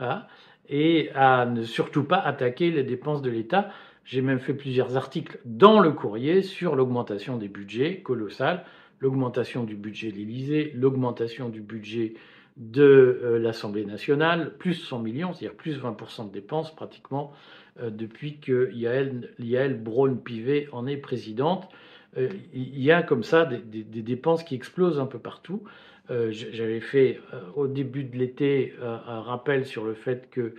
hein, 0.00 0.24
et 0.68 1.10
à 1.14 1.46
ne 1.46 1.62
surtout 1.62 2.04
pas 2.04 2.18
attaquer 2.18 2.70
les 2.70 2.84
dépenses 2.84 3.22
de 3.22 3.30
l'État. 3.30 3.70
J'ai 4.04 4.20
même 4.20 4.40
fait 4.40 4.54
plusieurs 4.54 4.96
articles 4.96 5.38
dans 5.44 5.80
le 5.80 5.92
courrier 5.92 6.42
sur 6.42 6.76
l'augmentation 6.76 7.36
des 7.36 7.48
budgets 7.48 8.00
colossales, 8.00 8.64
l'augmentation 9.00 9.64
du 9.64 9.76
budget 9.76 10.10
de 10.10 10.16
l'Élysée, 10.16 10.72
l'augmentation 10.74 11.48
du 11.48 11.60
budget 11.60 12.14
de 12.56 13.20
euh, 13.22 13.38
l'Assemblée 13.38 13.84
nationale, 13.84 14.56
plus 14.58 14.74
100 14.74 15.00
millions, 15.00 15.32
c'est-à-dire 15.32 15.56
plus 15.56 15.78
20% 15.80 16.28
de 16.28 16.32
dépenses 16.32 16.74
pratiquement 16.74 17.32
euh, 17.80 17.90
depuis 17.90 18.38
que 18.38 18.70
Yael, 18.72 19.30
Yael 19.38 19.82
Braun-Pivet 19.82 20.68
en 20.72 20.86
est 20.86 20.96
présidente. 20.96 21.68
Euh, 22.16 22.28
il 22.52 22.80
y 22.80 22.92
a 22.92 23.02
comme 23.02 23.24
ça 23.24 23.44
des, 23.44 23.82
dépenses 23.82 24.44
qui 24.44 24.54
explosent 24.54 25.00
un 25.00 25.06
peu 25.06 25.18
partout. 25.18 25.62
J'avais 26.08 26.80
fait 26.80 27.20
au 27.56 27.66
début 27.66 28.04
de 28.04 28.16
l'été 28.16 28.74
un 28.82 29.20
rappel 29.22 29.64
sur 29.64 29.84
le 29.84 29.94
fait 29.94 30.28
que 30.30 30.54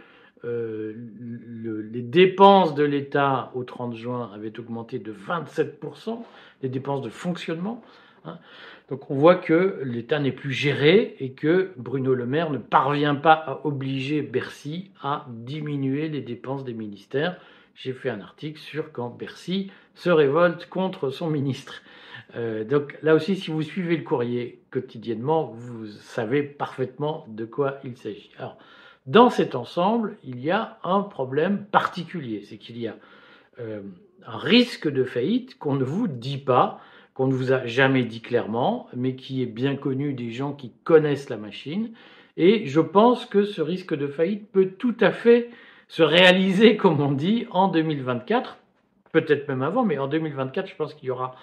euh, 0.45 0.93
les 1.91 2.01
dépenses 2.01 2.75
de 2.75 2.83
l'État 2.83 3.51
au 3.55 3.63
30 3.63 3.95
juin 3.95 4.29
avaient 4.33 4.57
augmenté 4.59 4.99
de 4.99 5.11
27%, 5.11 6.19
les 6.61 6.69
dépenses 6.69 7.01
de 7.01 7.09
fonctionnement. 7.09 7.81
Hein. 8.25 8.37
Donc 8.89 9.09
on 9.09 9.15
voit 9.15 9.35
que 9.35 9.81
l'État 9.83 10.19
n'est 10.19 10.31
plus 10.31 10.51
géré 10.51 11.15
et 11.19 11.31
que 11.31 11.71
Bruno 11.77 12.13
Le 12.13 12.27
Maire 12.27 12.51
ne 12.51 12.59
parvient 12.59 13.15
pas 13.15 13.33
à 13.33 13.61
obliger 13.65 14.21
Bercy 14.21 14.91
à 15.01 15.25
diminuer 15.29 16.09
les 16.09 16.21
dépenses 16.21 16.63
des 16.63 16.73
ministères. 16.73 17.37
J'ai 17.73 17.93
fait 17.93 18.09
un 18.09 18.21
article 18.21 18.59
sur 18.59 18.91
quand 18.91 19.09
Bercy 19.09 19.71
se 19.95 20.09
révolte 20.09 20.67
contre 20.67 21.09
son 21.09 21.29
ministre. 21.29 21.81
Euh, 22.35 22.63
donc 22.63 22.97
là 23.01 23.15
aussi, 23.15 23.35
si 23.35 23.51
vous 23.51 23.61
suivez 23.61 23.97
le 23.97 24.03
courrier 24.03 24.61
quotidiennement, 24.71 25.53
vous 25.55 25.85
savez 25.85 26.43
parfaitement 26.43 27.25
de 27.27 27.45
quoi 27.45 27.79
il 27.83 27.97
s'agit. 27.97 28.31
Alors, 28.37 28.57
dans 29.05 29.29
cet 29.29 29.55
ensemble, 29.55 30.17
il 30.23 30.39
y 30.39 30.51
a 30.51 30.79
un 30.83 31.01
problème 31.01 31.65
particulier, 31.65 32.43
c'est 32.43 32.57
qu'il 32.57 32.77
y 32.79 32.87
a 32.87 32.95
euh, 33.59 33.81
un 34.25 34.37
risque 34.37 34.89
de 34.89 35.03
faillite 35.03 35.57
qu'on 35.59 35.75
ne 35.75 35.83
vous 35.83 36.07
dit 36.07 36.39
pas, 36.39 36.79
qu'on 37.13 37.27
ne 37.27 37.33
vous 37.33 37.53
a 37.53 37.65
jamais 37.67 38.03
dit 38.03 38.21
clairement, 38.21 38.89
mais 38.95 39.15
qui 39.15 39.41
est 39.41 39.47
bien 39.47 39.75
connu 39.75 40.13
des 40.13 40.31
gens 40.31 40.53
qui 40.53 40.71
connaissent 40.83 41.29
la 41.29 41.37
machine. 41.37 41.91
Et 42.35 42.65
je 42.65 42.81
pense 42.81 43.25
que 43.25 43.45
ce 43.45 43.61
risque 43.61 43.95
de 43.95 44.07
faillite 44.07 44.51
peut 44.51 44.71
tout 44.77 44.97
à 44.99 45.11
fait 45.11 45.49
se 45.87 46.03
réaliser, 46.03 46.75
comme 46.75 46.99
on 46.99 47.11
dit, 47.11 47.45
en 47.51 47.67
2024, 47.67 48.57
peut-être 49.11 49.47
même 49.47 49.61
avant, 49.61 49.85
mais 49.85 49.97
en 49.97 50.07
2024, 50.07 50.67
je 50.67 50.75
pense 50.75 50.93
qu'il 50.93 51.07
y 51.07 51.11
aura 51.11 51.35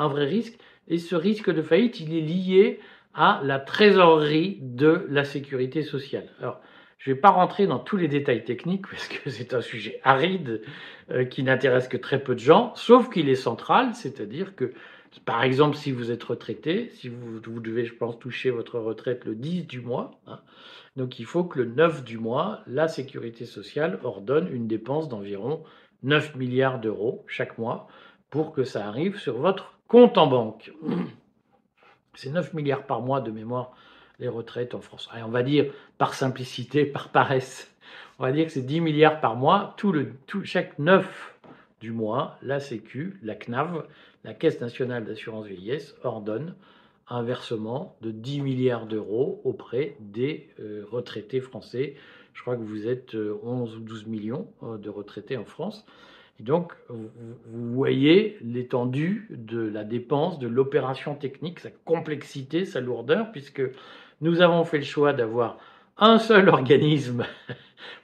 un 0.00 0.08
vrai 0.08 0.24
risque. 0.24 0.58
Et 0.88 0.98
ce 0.98 1.14
risque 1.14 1.50
de 1.50 1.62
faillite, 1.62 2.00
il 2.00 2.16
est 2.16 2.20
lié 2.20 2.80
à 3.14 3.40
la 3.44 3.58
trésorerie 3.58 4.58
de 4.60 5.06
la 5.08 5.24
sécurité 5.24 5.82
sociale. 5.82 6.28
Alors, 6.40 6.60
je 6.98 7.10
ne 7.10 7.14
vais 7.14 7.20
pas 7.20 7.30
rentrer 7.30 7.66
dans 7.66 7.78
tous 7.78 7.96
les 7.96 8.08
détails 8.08 8.44
techniques 8.44 8.86
parce 8.90 9.08
que 9.08 9.30
c'est 9.30 9.54
un 9.54 9.60
sujet 9.60 10.00
aride 10.02 10.62
euh, 11.10 11.24
qui 11.24 11.42
n'intéresse 11.42 11.88
que 11.88 11.96
très 11.96 12.22
peu 12.22 12.34
de 12.34 12.40
gens, 12.40 12.72
sauf 12.74 13.10
qu'il 13.10 13.28
est 13.28 13.34
central, 13.34 13.94
c'est-à-dire 13.94 14.54
que, 14.54 14.72
par 15.24 15.42
exemple, 15.42 15.76
si 15.76 15.92
vous 15.92 16.10
êtes 16.10 16.22
retraité, 16.22 16.90
si 16.94 17.08
vous, 17.08 17.40
vous, 17.42 17.60
devez, 17.60 17.84
je 17.84 17.94
pense, 17.94 18.18
toucher 18.18 18.50
votre 18.50 18.78
retraite 18.78 19.24
le 19.24 19.34
10 19.34 19.66
du 19.66 19.80
mois, 19.80 20.20
hein, 20.26 20.40
donc 20.96 21.18
il 21.18 21.24
faut 21.24 21.44
que 21.44 21.58
le 21.58 21.66
9 21.66 22.04
du 22.04 22.18
mois, 22.18 22.60
la 22.66 22.88
sécurité 22.88 23.44
sociale 23.44 23.98
ordonne 24.02 24.48
une 24.52 24.66
dépense 24.66 25.08
d'environ 25.08 25.62
9 26.02 26.36
milliards 26.36 26.80
d'euros 26.80 27.24
chaque 27.26 27.58
mois 27.58 27.88
pour 28.30 28.52
que 28.52 28.64
ça 28.64 28.86
arrive 28.86 29.18
sur 29.18 29.38
votre 29.38 29.74
compte 29.88 30.16
en 30.16 30.26
banque. 30.26 30.72
C'est 32.14 32.30
9 32.30 32.54
milliards 32.54 32.86
par 32.86 33.00
mois 33.00 33.20
de 33.20 33.30
mémoire 33.30 33.72
les 34.18 34.28
retraites 34.28 34.74
en 34.74 34.80
France. 34.80 35.08
on 35.14 35.28
va 35.28 35.42
dire 35.42 35.72
par 35.98 36.14
simplicité, 36.14 36.84
par 36.84 37.08
paresse, 37.08 37.74
on 38.18 38.24
va 38.24 38.32
dire 38.32 38.46
que 38.46 38.52
c'est 38.52 38.66
10 38.66 38.80
milliards 38.80 39.20
par 39.20 39.34
mois. 39.34 39.74
Tout 39.78 39.92
le, 39.92 40.12
tout, 40.26 40.44
chaque 40.44 40.78
9 40.78 41.34
du 41.80 41.90
mois, 41.90 42.36
la 42.42 42.60
Sécu, 42.60 43.18
la 43.22 43.34
CNAV, 43.34 43.86
la 44.24 44.34
Caisse 44.34 44.60
nationale 44.60 45.04
d'assurance 45.04 45.46
vieillesse, 45.46 45.94
ordonne 46.04 46.54
un 47.08 47.22
versement 47.22 47.96
de 48.02 48.10
10 48.10 48.42
milliards 48.42 48.86
d'euros 48.86 49.40
auprès 49.44 49.96
des 50.00 50.50
euh, 50.60 50.84
retraités 50.90 51.40
français. 51.40 51.96
Je 52.34 52.42
crois 52.42 52.56
que 52.56 52.62
vous 52.62 52.86
êtes 52.86 53.14
11 53.14 53.74
euh, 53.74 53.76
ou 53.78 53.80
12 53.80 54.06
millions 54.06 54.46
euh, 54.62 54.76
de 54.76 54.90
retraités 54.90 55.36
en 55.36 55.44
France. 55.44 55.84
Donc, 56.40 56.72
vous, 56.88 57.74
voyez 57.74 58.38
l'étendue 58.42 59.28
de 59.30 59.60
la 59.60 59.84
dépense, 59.84 60.38
de 60.38 60.48
l'opération 60.48 61.14
technique, 61.14 61.60
sa 61.60 61.70
complexité, 61.84 62.64
sa 62.64 62.80
lourdeur, 62.80 63.30
puisque 63.30 63.62
nous 64.20 64.40
avons 64.40 64.64
fait 64.64 64.78
le 64.78 64.84
choix 64.84 65.12
d'avoir 65.12 65.58
un 65.98 66.18
seul 66.18 66.48
organisme 66.48 67.26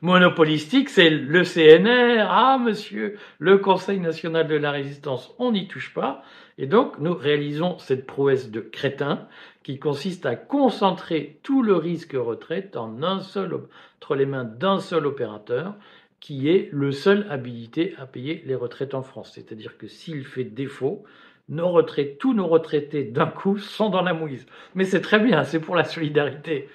monopolistique, 0.03 0.91
c'est 0.91 1.11
le 1.11 1.45
CNR. 1.45 2.27
Ah, 2.29 2.59
monsieur, 2.63 3.17
le 3.39 3.59
Conseil 3.59 4.01
national 4.01 4.47
de 4.49 4.57
la 4.57 4.71
résistance, 4.71 5.35
on 5.39 5.53
n'y 5.53 5.67
touche 5.67 5.95
pas. 5.95 6.23
Et 6.59 6.67
donc, 6.67 6.99
nous 6.99 7.15
réalisons 7.15 7.79
cette 7.79 8.07
prouesse 8.07 8.51
de 8.51 8.61
crétin 8.61 9.27
qui 9.63 9.79
consiste 9.79 10.27
à 10.27 10.37
concentrer 10.37 11.41
tout 11.43 11.63
le 11.63 11.75
risque 11.75 12.15
retraite 12.15 12.77
entre 12.77 14.15
les 14.15 14.27
mains 14.27 14.45
d'un 14.45 14.79
seul 14.79 15.07
opérateur 15.07 15.75
qui 16.21 16.49
est 16.49 16.69
le 16.73 16.93
seul 16.93 17.27
habilité 17.31 17.95
à 17.99 18.07
payer 18.07 18.43
les 18.47 18.55
retraites 18.55 18.95
en 18.95 19.03
France. 19.03 19.33
C'est-à-dire 19.35 19.79
que 19.79 19.87
s'il 19.87 20.25
fait 20.25 20.45
défaut, 20.45 21.05
nos 21.49 21.69
retraités, 21.69 22.17
tous 22.17 22.35
nos 22.35 22.47
retraités 22.47 23.05
d'un 23.05 23.27
coup 23.27 23.59
sont 23.59 23.89
dans 23.89 24.03
la 24.03 24.15
mouise. 24.15 24.47
Mais 24.75 24.85
c'est 24.85 25.01
très 25.01 25.21
bien, 25.21 25.45
c'est 25.45 25.61
pour 25.61 25.77
la 25.77 25.85
solidarité. 25.85 26.69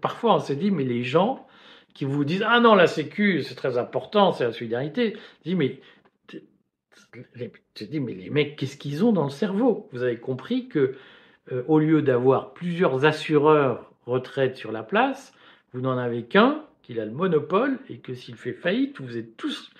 parfois 0.00 0.36
on 0.36 0.38
se 0.38 0.52
dit, 0.52 0.70
mais 0.70 0.84
les 0.84 1.04
gens 1.04 1.46
qui 1.92 2.04
vous 2.04 2.24
disent, 2.24 2.44
ah 2.46 2.60
non, 2.60 2.74
la 2.74 2.86
sécu, 2.86 3.42
c'est 3.42 3.54
très 3.54 3.78
important, 3.78 4.32
c'est 4.32 4.44
la 4.44 4.52
solidarité, 4.52 5.16
je 5.44 5.50
dis, 5.50 5.54
mais, 5.54 5.80
je 7.76 7.84
dis, 7.84 8.00
mais 8.00 8.14
les 8.14 8.30
mecs, 8.30 8.56
qu'est-ce 8.56 8.76
qu'ils 8.76 9.04
ont 9.04 9.12
dans 9.12 9.24
le 9.24 9.30
cerveau? 9.30 9.88
Vous 9.92 10.02
avez 10.02 10.18
compris 10.18 10.68
que 10.68 10.96
euh, 11.52 11.62
au 11.68 11.78
lieu 11.78 12.02
d'avoir 12.02 12.52
plusieurs 12.52 13.04
assureurs 13.04 13.92
retraite 14.06 14.56
sur 14.56 14.72
la 14.72 14.82
place, 14.82 15.32
vous 15.72 15.80
n'en 15.80 15.96
avez 15.96 16.24
qu'un 16.24 16.64
qu'il 16.84 17.00
a 17.00 17.04
le 17.04 17.12
monopole 17.12 17.78
et 17.88 17.98
que 17.98 18.14
s'il 18.14 18.36
fait 18.36 18.52
faillite, 18.52 19.00
vous 19.00 19.16
êtes 19.16 19.36
tous 19.36 19.70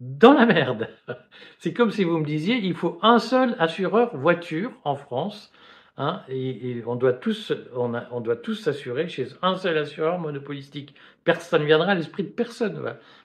dans 0.00 0.32
la 0.32 0.46
merde. 0.46 0.88
C'est 1.58 1.72
comme 1.72 1.90
si 1.90 2.04
vous 2.04 2.18
me 2.18 2.24
disiez, 2.24 2.56
il 2.56 2.74
faut 2.74 2.98
un 3.02 3.18
seul 3.18 3.56
assureur 3.58 4.16
voiture 4.16 4.72
en 4.84 4.96
France, 4.96 5.52
hein, 5.96 6.22
et, 6.28 6.82
on 6.86 6.96
doit 6.96 7.12
tous, 7.12 7.52
on, 7.74 7.92
on 8.10 8.20
doit 8.20 8.36
tous 8.36 8.54
s'assurer 8.54 9.08
chez 9.08 9.28
un 9.42 9.56
seul 9.56 9.76
assureur 9.76 10.18
monopolistique. 10.18 10.94
Ça 11.38 11.58
ne 11.58 11.64
viendra 11.64 11.92
à 11.92 11.94
l'esprit 11.94 12.24
de 12.24 12.28
personne. 12.28 12.80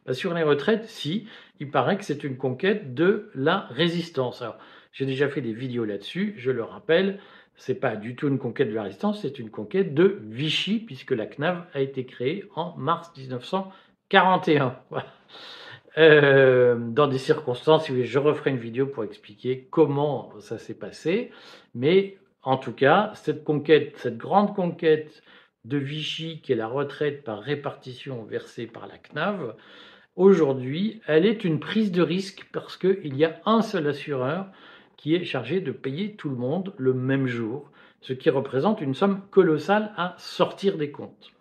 Bah, 0.06 0.14
sur 0.14 0.34
les 0.34 0.44
retraites, 0.44 0.86
si, 0.86 1.28
il 1.60 1.72
paraît 1.72 1.98
que 1.98 2.04
c'est 2.04 2.24
une 2.24 2.38
conquête 2.38 2.94
de 2.94 3.30
la 3.34 3.68
résistance. 3.70 4.42
Alors, 4.42 4.58
j'ai 4.92 5.06
déjà 5.06 5.30
fait 5.30 5.42
des 5.42 5.54
vidéos 5.54 5.86
là-dessus, 5.86 6.34
je 6.38 6.52
le 6.52 6.64
rappelle 6.64 7.20
c'est 7.58 7.76
pas 7.76 7.96
du 7.96 8.16
tout 8.16 8.28
une 8.28 8.38
conquête 8.38 8.70
de 8.70 8.76
la 8.76 8.84
résistance, 8.84 9.22
c'est 9.22 9.40
une 9.40 9.50
conquête 9.50 9.94
de 9.94 10.20
Vichy, 10.24 10.80
puisque 10.80 11.12
la 11.12 11.26
CNAV 11.26 11.64
a 11.74 11.82
été 11.82 12.06
créée 12.06 12.46
en 12.56 12.76
mars 12.78 13.12
1941. 13.18 14.80
Euh, 15.98 16.78
dans 16.78 17.08
des 17.08 17.18
circonstances, 17.18 17.92
je 17.92 18.20
referai 18.20 18.52
une 18.52 18.60
vidéo 18.60 18.86
pour 18.86 19.04
expliquer 19.04 19.68
comment 19.72 20.32
ça 20.40 20.60
s'est 20.60 20.78
passé. 20.78 21.32
Mais 21.74 22.20
en 22.44 22.58
tout 22.58 22.72
cas, 22.72 23.12
cette 23.16 23.44
conquête, 23.44 23.98
cette 23.98 24.18
grande 24.18 24.56
conquête 24.56 25.24
de 25.66 25.80
Vichy, 25.80 26.40
qui 26.42 26.52
est 26.52 26.56
la 26.56 26.68
retraite 26.68 27.24
par 27.24 27.40
répartition 27.40 28.24
versée 28.26 28.68
par 28.68 28.86
la 28.86 29.00
CNAV, 29.00 29.56
aujourd'hui, 30.16 31.02
elle 31.08 31.26
est 31.26 31.44
une 31.44 31.60
prise 31.60 31.92
de 31.92 32.04
risque 32.04 32.48
parce 32.54 32.78
qu'il 32.78 33.18
y 33.18 33.26
a 33.26 33.42
un 33.48 33.64
seul 33.64 33.88
assureur 33.88 34.46
qui 34.98 35.16
est 35.16 35.24
chargé 35.24 35.62
de 35.62 35.72
payer 35.72 36.16
tout 36.16 36.30
le 36.30 36.36
monde 36.36 36.74
le 36.78 36.94
même 36.94 37.28
jour, 37.28 37.70
ce 38.02 38.14
qui 38.14 38.30
représente 38.30 38.82
une 38.82 38.96
somme 38.96 39.22
colossale 39.32 39.94
à 39.96 40.16
sortir 40.18 40.78
des 40.78 40.92
comptes. 40.92 41.32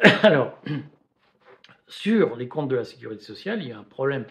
Alors, 0.22 0.58
sur 1.88 2.36
les 2.36 2.48
comptes 2.48 2.68
de 2.68 2.76
la 2.76 2.84
sécurité 2.84 3.24
sociale, 3.24 3.62
il 3.62 3.68
y 3.68 3.72
a 3.72 3.78
un 3.78 3.84
problème 3.84 4.26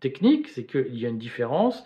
technique, 0.00 0.48
c'est 0.48 0.64
qu'il 0.64 0.98
y 0.98 1.06
a 1.06 1.08
une 1.08 1.18
différence, 1.18 1.84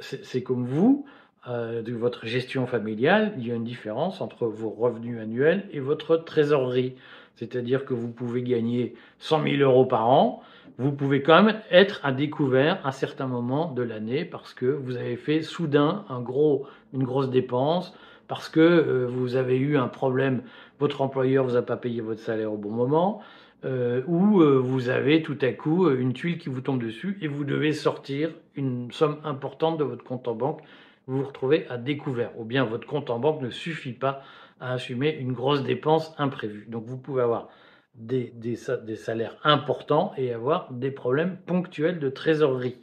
c'est 0.00 0.42
comme 0.42 0.64
vous, 0.64 1.06
euh, 1.48 1.82
de 1.82 1.92
votre 1.92 2.26
gestion 2.26 2.66
familiale, 2.66 3.32
il 3.38 3.46
y 3.46 3.52
a 3.52 3.54
une 3.54 3.64
différence 3.64 4.20
entre 4.20 4.46
vos 4.46 4.70
revenus 4.70 5.20
annuels 5.20 5.68
et 5.72 5.80
votre 5.80 6.16
trésorerie. 6.16 6.96
C'est-à-dire 7.36 7.84
que 7.84 7.94
vous 7.94 8.10
pouvez 8.10 8.42
gagner 8.42 8.94
100 9.20 9.44
000 9.44 9.56
euros 9.62 9.86
par 9.86 10.08
an, 10.08 10.42
vous 10.78 10.92
pouvez 10.92 11.22
quand 11.22 11.42
même 11.42 11.60
être 11.70 12.00
à 12.04 12.12
découvert 12.12 12.80
à 12.86 12.92
certains 12.92 13.26
moments 13.26 13.72
de 13.72 13.82
l'année 13.82 14.24
parce 14.24 14.54
que 14.54 14.66
vous 14.66 14.96
avez 14.96 15.16
fait 15.16 15.42
soudain 15.42 16.04
un 16.08 16.20
gros, 16.20 16.66
une 16.94 17.02
grosse 17.02 17.30
dépense, 17.30 17.92
parce 18.28 18.48
que 18.48 18.60
euh, 18.60 19.06
vous 19.08 19.34
avez 19.34 19.56
eu 19.56 19.76
un 19.76 19.88
problème, 19.88 20.42
votre 20.78 21.00
employeur 21.00 21.44
vous 21.44 21.56
a 21.56 21.62
pas 21.62 21.76
payé 21.76 22.00
votre 22.00 22.20
salaire 22.20 22.52
au 22.52 22.56
bon 22.56 22.70
moment, 22.70 23.20
euh, 23.64 24.02
ou 24.06 24.40
euh, 24.40 24.58
vous 24.58 24.88
avez 24.88 25.22
tout 25.22 25.38
à 25.40 25.50
coup 25.50 25.90
une 25.90 26.12
tuile 26.12 26.38
qui 26.38 26.48
vous 26.48 26.60
tombe 26.60 26.80
dessus 26.80 27.18
et 27.20 27.26
vous 27.26 27.44
devez 27.44 27.72
sortir 27.72 28.30
une 28.54 28.92
somme 28.92 29.16
importante 29.24 29.78
de 29.78 29.84
votre 29.84 30.04
compte 30.04 30.28
en 30.28 30.34
banque, 30.34 30.60
vous 31.08 31.18
vous 31.18 31.26
retrouvez 31.26 31.66
à 31.68 31.76
découvert, 31.76 32.38
ou 32.38 32.44
bien 32.44 32.64
votre 32.64 32.86
compte 32.86 33.10
en 33.10 33.18
banque 33.18 33.42
ne 33.42 33.50
suffit 33.50 33.94
pas 33.94 34.22
à 34.60 34.74
assumer 34.74 35.16
une 35.18 35.32
grosse 35.32 35.64
dépense 35.64 36.14
imprévue. 36.18 36.66
Donc 36.68 36.84
vous 36.86 36.98
pouvez 36.98 37.22
avoir 37.22 37.48
des, 37.98 38.56
salaires 38.96 39.36
importants 39.44 40.12
et 40.16 40.32
avoir 40.32 40.72
des 40.72 40.90
problèmes 40.90 41.36
ponctuels 41.36 41.98
de 41.98 42.08
trésorerie. 42.08 42.76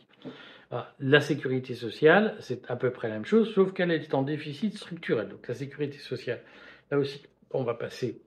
Ah, 0.71 0.93
la 0.99 1.21
sécurité 1.21 1.75
sociale, 1.75 2.35
c'est 2.39 2.69
à 2.69 2.75
peu 2.75 2.91
près 2.91 3.07
la 3.07 3.15
même 3.15 3.25
chose, 3.25 3.53
sauf 3.53 3.71
qu'elle 3.73 3.91
est 3.91 4.13
en 4.13 4.23
déficit 4.23 4.77
structurel. 4.77 5.29
Donc 5.29 5.47
la 5.47 5.53
sécurité 5.53 5.97
sociale, 5.97 6.41
là 6.91 6.97
aussi, 6.97 7.23
on 7.51 7.63
va 7.63 7.75
passer 7.75 8.21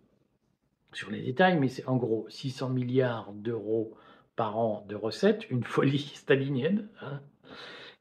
sur 0.92 1.10
les 1.10 1.20
détails, 1.20 1.58
mais 1.58 1.68
c'est 1.68 1.86
en 1.86 1.96
gros 1.96 2.26
600 2.30 2.70
milliards 2.70 3.32
d'euros 3.32 3.94
par 4.36 4.56
an 4.56 4.86
de 4.88 4.94
recettes, 4.94 5.50
une 5.50 5.64
folie 5.64 5.98
stalinienne. 6.14 6.88
Hein. 7.02 7.20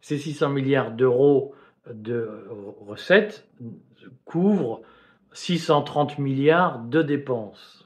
Ces 0.02 0.18
600 0.18 0.50
milliards 0.50 0.92
d'euros 0.92 1.54
de 1.92 2.48
couvrent 4.26 4.82
630 5.34 6.20
milliards 6.20 6.80
de 6.80 7.02
dépenses. 7.02 7.84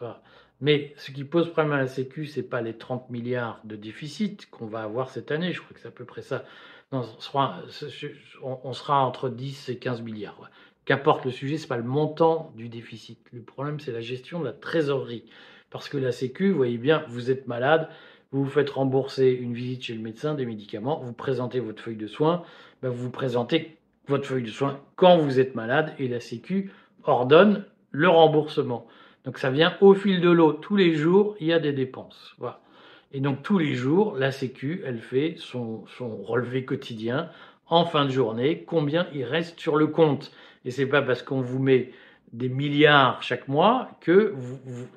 Mais 0.62 0.94
ce 0.96 1.12
qui 1.12 1.24
pose 1.24 1.52
problème 1.52 1.74
à 1.74 1.78
la 1.78 1.88
Sécu, 1.88 2.28
c'est 2.28 2.44
pas 2.44 2.62
les 2.62 2.78
30 2.78 3.10
milliards 3.10 3.60
de 3.64 3.76
déficit 3.76 4.48
qu'on 4.52 4.68
va 4.68 4.84
avoir 4.84 5.10
cette 5.10 5.32
année. 5.32 5.54
Je 5.54 5.60
crois 5.60 5.74
que 5.74 5.80
c'est 5.80 5.88
à 5.88 5.92
peu 5.92 6.06
près 6.06 6.22
ça. 6.22 6.46
on, 6.92 7.04
sera, 7.04 9.04
entre 9.04 9.30
10 9.30 9.70
et 9.70 9.78
15 9.78 10.04
milliards. 10.04 10.52
Qu'importe 10.86 11.26
le 11.26 11.32
sujet, 11.32 11.58
c'est 11.58 11.68
pas 11.68 11.78
le 11.78 11.84
montant 11.84 12.54
du 12.56 12.70
déficit. 12.70 13.20
Le 13.34 13.42
problème, 13.42 13.80
c'est 13.80 13.92
la 13.92 14.02
gestion 14.02 14.40
de 14.40 14.46
la 14.46 14.54
trésorerie. 14.54 15.26
Parce 15.72 15.90
que 15.90 15.98
la 15.98 16.12
Sécu, 16.12 16.52
vous 16.52 16.58
voyez 16.58 16.78
bien, 16.78 17.06
vous 17.08 17.32
êtes 17.32 17.48
malade, 17.48 17.90
vous 18.32 18.44
vous 18.44 18.50
faites 18.50 18.70
rembourser 18.70 19.32
une 19.32 19.54
visite 19.54 19.84
chez 19.84 19.94
le 19.94 20.02
médecin, 20.02 20.36
des 20.36 20.46
médicaments, 20.46 21.00
vous 21.00 21.14
présentez 21.14 21.60
votre 21.60 21.82
feuille 21.82 21.98
de 21.98 22.08
soins, 22.08 22.44
ben 22.82 22.90
vous 22.90 23.10
présentez 23.10 23.78
votre 24.08 24.26
feuille 24.26 24.44
de 24.44 24.50
soins 24.50 24.80
quand 24.96 25.18
vous 25.18 25.40
êtes 25.40 25.56
malade 25.56 25.94
et 25.98 26.08
la 26.08 26.20
Sécu 26.20 26.72
ordonne 27.04 27.66
le 27.92 28.10
remboursement. 28.10 28.88
Donc 29.26 29.38
ça 29.38 29.52
vient 29.52 29.78
au 29.82 29.94
fil 29.94 30.22
de 30.22 30.30
l'eau. 30.30 30.54
Tous 30.54 30.76
les 30.76 30.96
jours, 30.96 31.36
il 31.40 31.48
y 31.48 31.54
a 31.54 31.60
des 31.60 31.74
dépenses. 31.74 32.34
Voilà. 32.40 32.62
Et 33.14 33.20
donc 33.20 33.44
tous 33.44 33.58
les 33.58 33.74
jours, 33.76 34.16
la 34.18 34.32
Sécu, 34.32 34.82
elle 34.86 35.00
fait 35.00 35.36
son, 35.38 35.84
relevé 36.24 36.66
quotidien 36.66 37.30
en 37.68 37.86
fin 37.86 38.06
de 38.06 38.12
journée, 38.12 38.64
combien 38.66 39.08
il 39.14 39.24
reste 39.24 39.60
sur 39.60 39.76
le 39.76 39.88
compte. 39.88 40.32
Et 40.66 40.72
c'est 40.72 40.86
pas 40.86 41.02
parce 41.02 41.24
qu'on 41.24 41.42
vous 41.42 41.60
met 41.60 41.92
des 42.34 42.50
milliards 42.50 43.22
chaque 43.24 43.48
mois 43.48 43.90
que 44.00 44.34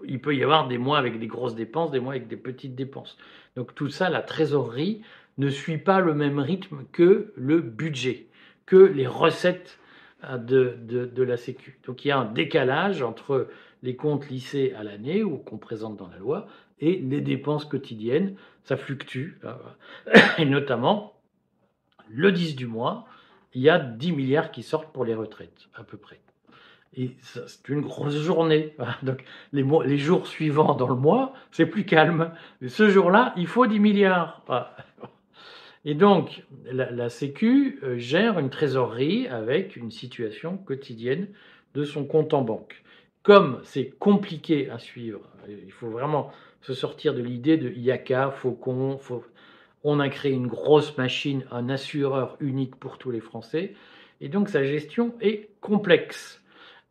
il 0.07 0.21
peut 0.21 0.37
y 0.37 0.43
avoir 0.43 0.69
des 0.69 0.79
mois 0.79 0.99
avec 0.99 1.19
des 1.19 1.27
grosses 1.27 1.55
dépenses, 1.55 1.91
des 1.91 2.01
mois 2.01 2.13
avec 2.15 2.29
des 2.29 2.37
petites 2.37 2.75
dépenses. 2.75 3.17
Donc 3.57 3.75
tout 3.75 3.91
ça, 3.91 4.09
la 4.09 4.23
trésorerie 4.23 5.03
ne 5.39 5.49
suit 5.49 5.79
pas 5.79 6.01
le 6.01 6.15
même 6.15 6.39
rythme 6.39 6.85
que 6.93 7.33
le 7.37 7.61
budget, 7.61 8.27
que 8.67 8.77
les 8.77 9.07
recettes 9.07 9.79
euh, 10.25 10.39
de, 10.39 10.77
de, 10.83 11.07
de 11.07 11.23
la 11.23 11.37
Sécu. 11.37 11.79
Donc 11.87 12.05
il 12.05 12.09
y 12.09 12.11
a 12.13 12.19
un 12.19 12.25
décalage 12.25 13.03
entre 13.03 13.49
les 13.85 13.97
comptes 13.97 14.29
lissés 14.31 14.73
à 14.77 14.83
l'année 14.83 15.23
ou 15.23 15.37
qu'on 15.37 15.59
présente 15.59 15.97
dans 15.97 16.09
la 16.09 16.17
loi 16.17 16.47
et 16.81 16.97
les 16.97 17.21
dépenses 17.21 17.67
quotidiennes. 17.67 18.35
Ça 18.65 18.77
fluctue. 18.79 19.39
Euh, 19.45 19.53
et 20.39 20.47
notamment, 20.47 21.13
le 22.09 22.33
10 22.33 22.57
du 22.57 22.67
mois, 22.67 23.07
il 23.53 23.61
y 23.61 23.69
a 23.69 23.79
10 23.79 24.13
milliards 24.13 24.51
qui 24.51 24.63
sortent 24.63 24.93
pour 24.93 25.05
les 25.05 25.15
retraites, 25.15 25.69
à 25.75 25.85
peu 25.85 25.99
près. 25.99 26.19
Et 26.97 27.11
c'est 27.21 27.69
une 27.69 27.83
grosse 27.83 28.17
journée. 28.17 28.75
Donc 29.03 29.23
les, 29.53 29.65
les, 29.85 29.99
jours 29.99 30.27
suivants 30.27 30.75
dans 30.75 30.89
le 30.89 30.95
mois, 30.95 31.35
c'est 31.51 31.67
plus 31.67 31.85
calme. 31.85 32.33
Mais 32.63 32.69
ce 32.69 32.89
jour-là, 32.89 33.35
il 33.37 33.47
faut 33.47 33.67
10 33.67 33.81
milliards. 33.81 34.43
Et 35.85 35.95
donc, 35.95 36.45
la, 36.65 36.91
la, 36.91 37.11
Sécu 37.11 37.81
euh, 37.83 37.99
gère 37.99 38.39
une 38.39 38.49
trésorerie 38.49 39.29
avec 39.29 39.77
une 39.77 39.91
situation 39.91 40.57
quotidienne 40.57 41.29
de 41.75 41.85
son 41.85 42.07
compte 42.07 42.33
en 42.33 42.41
banque. 42.41 42.83
Comme 43.25 43.61
c'est 43.65 43.89
compliqué 43.99 44.69
à 44.69 44.79
suivre, 44.79 45.21
il 45.49 45.73
faut 45.73 45.89
vraiment 45.89 46.31
se 46.61 46.75
sortir 46.75 47.15
de 47.15 47.23
l'idée 47.23 47.57
de 47.57 47.71
IACA, 47.71 48.31
Faucon, 48.31 48.99
faut... 48.99 49.25
on 49.83 49.99
a 49.99 50.11
créé 50.11 50.33
une 50.33 50.47
grosse 50.47 50.97
machine, 50.99 51.43
un 51.51 51.71
assureur 51.71 52.37
unique 52.41 52.77
pour 52.77 52.99
tous 52.99 53.11
les 53.11 53.21
Français, 53.21 53.73
et 54.21 54.29
donc 54.29 54.51
sa 54.51 54.63
gestion 54.63 55.15
est 55.23 55.49
complexe. 55.63 56.43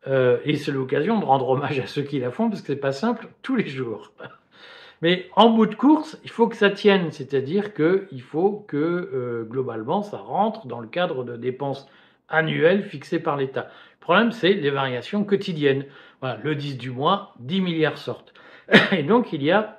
Euh, 0.08 0.38
et 0.44 0.56
c'est 0.56 0.72
l'occasion 0.72 1.20
de 1.20 1.24
rendre 1.24 1.48
hommage 1.48 1.78
à 1.78 1.86
ceux 1.86 2.02
qui 2.02 2.18
la 2.18 2.32
font, 2.32 2.50
parce 2.50 2.62
que 2.62 2.66
c'est 2.66 2.80
pas 2.80 2.92
simple 2.92 3.28
tous 3.42 3.54
les 3.54 3.68
jours. 3.68 4.12
Mais 5.02 5.28
en 5.36 5.50
bout 5.50 5.66
de 5.66 5.76
course, 5.76 6.18
il 6.24 6.30
faut 6.30 6.48
que 6.48 6.56
ça 6.56 6.70
tienne, 6.70 7.12
c'est-à-dire 7.12 7.74
qu'il 7.74 8.22
faut 8.22 8.64
que 8.66 8.76
euh, 8.76 9.44
globalement 9.44 10.02
ça 10.02 10.16
rentre 10.16 10.66
dans 10.66 10.80
le 10.80 10.88
cadre 10.88 11.22
de 11.22 11.36
dépenses 11.36 11.86
annuelles 12.28 12.84
fixées 12.84 13.20
par 13.20 13.36
l'État. 13.36 13.70
Le 14.00 14.00
problème, 14.00 14.32
c'est 14.32 14.54
les 14.54 14.70
variations 14.70 15.24
quotidiennes. 15.24 15.84
Le 16.22 16.54
10 16.54 16.78
du 16.78 16.90
mois, 16.90 17.34
10 17.40 17.60
milliards 17.60 17.98
sortent. 17.98 18.34
Et 18.92 19.02
donc, 19.02 19.32
il 19.32 19.42
y 19.42 19.50
a 19.50 19.78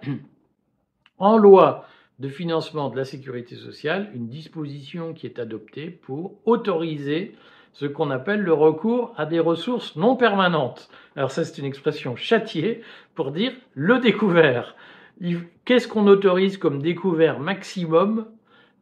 en 1.17 1.37
loi 1.37 1.87
de 2.19 2.29
financement 2.29 2.89
de 2.89 2.97
la 2.97 3.05
sécurité 3.05 3.55
sociale 3.55 4.09
une 4.13 4.27
disposition 4.27 5.13
qui 5.13 5.25
est 5.25 5.39
adoptée 5.39 5.89
pour 5.89 6.39
autoriser 6.45 7.35
ce 7.73 7.85
qu'on 7.85 8.09
appelle 8.09 8.39
le 8.39 8.53
recours 8.53 9.13
à 9.17 9.25
des 9.25 9.39
ressources 9.39 9.97
non 9.97 10.15
permanentes. 10.15 10.89
Alors 11.17 11.31
ça, 11.31 11.43
c'est 11.43 11.57
une 11.59 11.65
expression 11.65 12.15
châtiée 12.15 12.81
pour 13.15 13.31
dire 13.31 13.51
le 13.73 13.99
découvert. 13.99 14.75
Qu'est-ce 15.65 15.87
qu'on 15.87 16.07
autorise 16.07 16.57
comme 16.57 16.81
découvert 16.81 17.39
maximum 17.39 18.27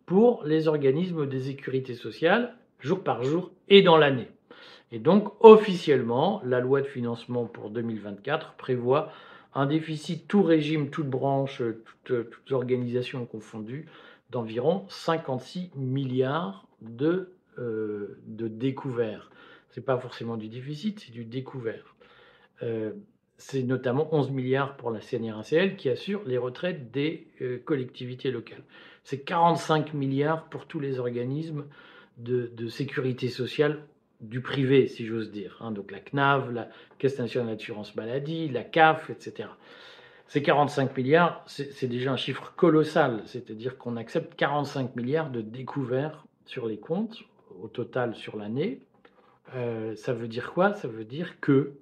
pour 0.05 0.43
les 0.45 0.67
organismes 0.67 1.27
de 1.27 1.39
sécurité 1.39 1.95
sociale, 1.95 2.55
jour 2.83 3.03
par 3.03 3.23
jour 3.23 3.51
et 3.69 3.81
dans 3.81 3.97
l'année 3.97 4.27
Et 4.91 4.99
donc, 4.99 5.33
officiellement, 5.39 6.41
la 6.45 6.59
loi 6.59 6.81
de 6.81 6.87
financement 6.87 7.45
pour 7.45 7.69
2024 7.69 8.53
prévoit 8.53 9.11
un 9.55 9.65
déficit 9.65 10.27
tout 10.27 10.43
régime, 10.43 10.89
toute 10.89 11.09
branche, 11.09 11.61
toutes, 12.03 12.51
organisations 12.51 13.25
confondues, 13.25 13.87
d'environ 14.29 14.85
56 14.89 15.71
milliards 15.75 16.67
de 16.81 17.33
euh, 17.59 18.19
de 18.25 18.47
découvert. 18.47 19.29
Ce 19.69 19.79
n'est 19.79 19.85
pas 19.85 19.97
forcément 19.97 20.37
du 20.37 20.49
déficit, 20.49 20.99
c'est 20.99 21.11
du 21.11 21.23
découvert. 21.23 21.95
Euh, 22.63 22.93
c'est 23.37 23.63
notamment 23.63 24.07
11 24.11 24.31
milliards 24.31 24.75
pour 24.75 24.89
la 24.89 25.01
CNRACL 25.01 25.75
qui 25.75 25.89
assure 25.89 26.23
les 26.25 26.37
retraites 26.37 26.91
des 26.91 27.27
euh, 27.41 27.59
collectivités 27.63 28.31
locales. 28.31 28.63
C'est 29.03 29.19
45 29.19 29.93
milliards 29.93 30.45
pour 30.45 30.65
tous 30.65 30.79
les 30.79 30.99
organismes 30.99 31.65
de, 32.17 32.67
sécurité 32.67 33.27
sociale 33.29 33.83
du 34.21 34.41
privé, 34.41 34.87
si 34.87 35.05
j'ose 35.05 35.31
dire. 35.31 35.57
Hein. 35.59 35.71
donc 35.71 35.91
la 35.91 35.99
CNAV, 35.99 36.51
la 36.53 36.69
Caisse 36.97 37.19
nationale 37.19 37.55
d'assurance 37.55 37.95
maladie, 37.95 38.47
la 38.47 38.63
CAF, 38.63 39.09
etc. 39.09 39.49
Ces 40.27 40.41
45 40.41 40.95
milliards, 40.97 41.43
c'est 41.47 41.87
déjà 41.87 42.11
un 42.11 42.17
chiffre 42.17 42.53
colossal, 42.55 43.21
c'est-à-dire 43.25 43.77
qu'on 43.77 43.97
accepte 43.97 44.35
45 44.35 44.95
milliards 44.95 45.29
de 45.29 45.41
découverts 45.41 46.25
sur 46.45 46.67
les 46.67 46.77
comptes 46.77 47.23
au 47.61 47.67
total 47.67 48.15
sur 48.15 48.37
l'année, 48.37 48.81
euh, 49.55 49.95
ça 49.95 50.13
veut 50.13 50.27
dire 50.27 50.53
quoi? 50.53 50.73
Ça 50.73 50.87
veut 50.87 51.05
dire 51.05 51.39
que, 51.39 51.73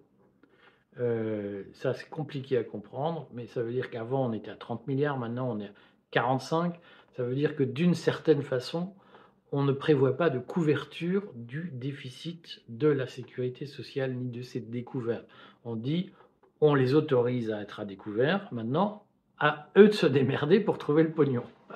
euh, 1.00 1.63
ça 1.74 1.94
c'est 1.94 2.10
compliqué 2.10 2.58
à 2.58 2.63
comprendre, 2.63 3.28
mais 3.34 3.46
ça 3.48 3.62
veut 3.62 3.72
dire 3.72 3.89
qu'avant 3.89 4.28
on 4.28 4.34
était 4.34 4.52
à 4.52 4.56
30 4.56 4.88
milliards, 4.88 5.17
maintenant 5.17 5.50
on 5.50 5.60
est 5.60 5.67
à 5.67 5.74
45. 6.12 6.80
Ça 7.15 7.24
veut 7.24 7.36
dire 7.36 7.56
que 7.56 7.63
d'une 7.63 7.94
certaine 7.94 8.41
façon, 8.41 8.94
on 9.52 9.64
ne 9.64 9.72
prévoit 9.74 10.16
pas 10.16 10.30
de 10.30 10.40
couverture 10.40 11.24
du 11.36 11.72
déficit 11.74 12.62
de 12.70 12.88
la 12.88 13.08
sécurité 13.08 13.66
sociale 13.66 14.14
ni 14.14 14.30
de 14.30 14.42
ses 14.42 14.62
découvertes. 14.62 15.28
On 15.66 15.76
dit, 15.76 16.12
on 16.62 16.74
les 16.74 16.96
autorise 16.96 17.52
à 17.52 17.62
être 17.62 17.82
à 17.82 17.86
découvert, 17.86 18.48
maintenant, 18.52 19.04
à 19.40 19.68
eux 19.78 19.88
de 19.88 19.94
se 19.94 20.06
démerder 20.06 20.60
pour 20.60 20.78
trouver 20.78 21.04
le 21.04 21.12
pognon. 21.12 21.44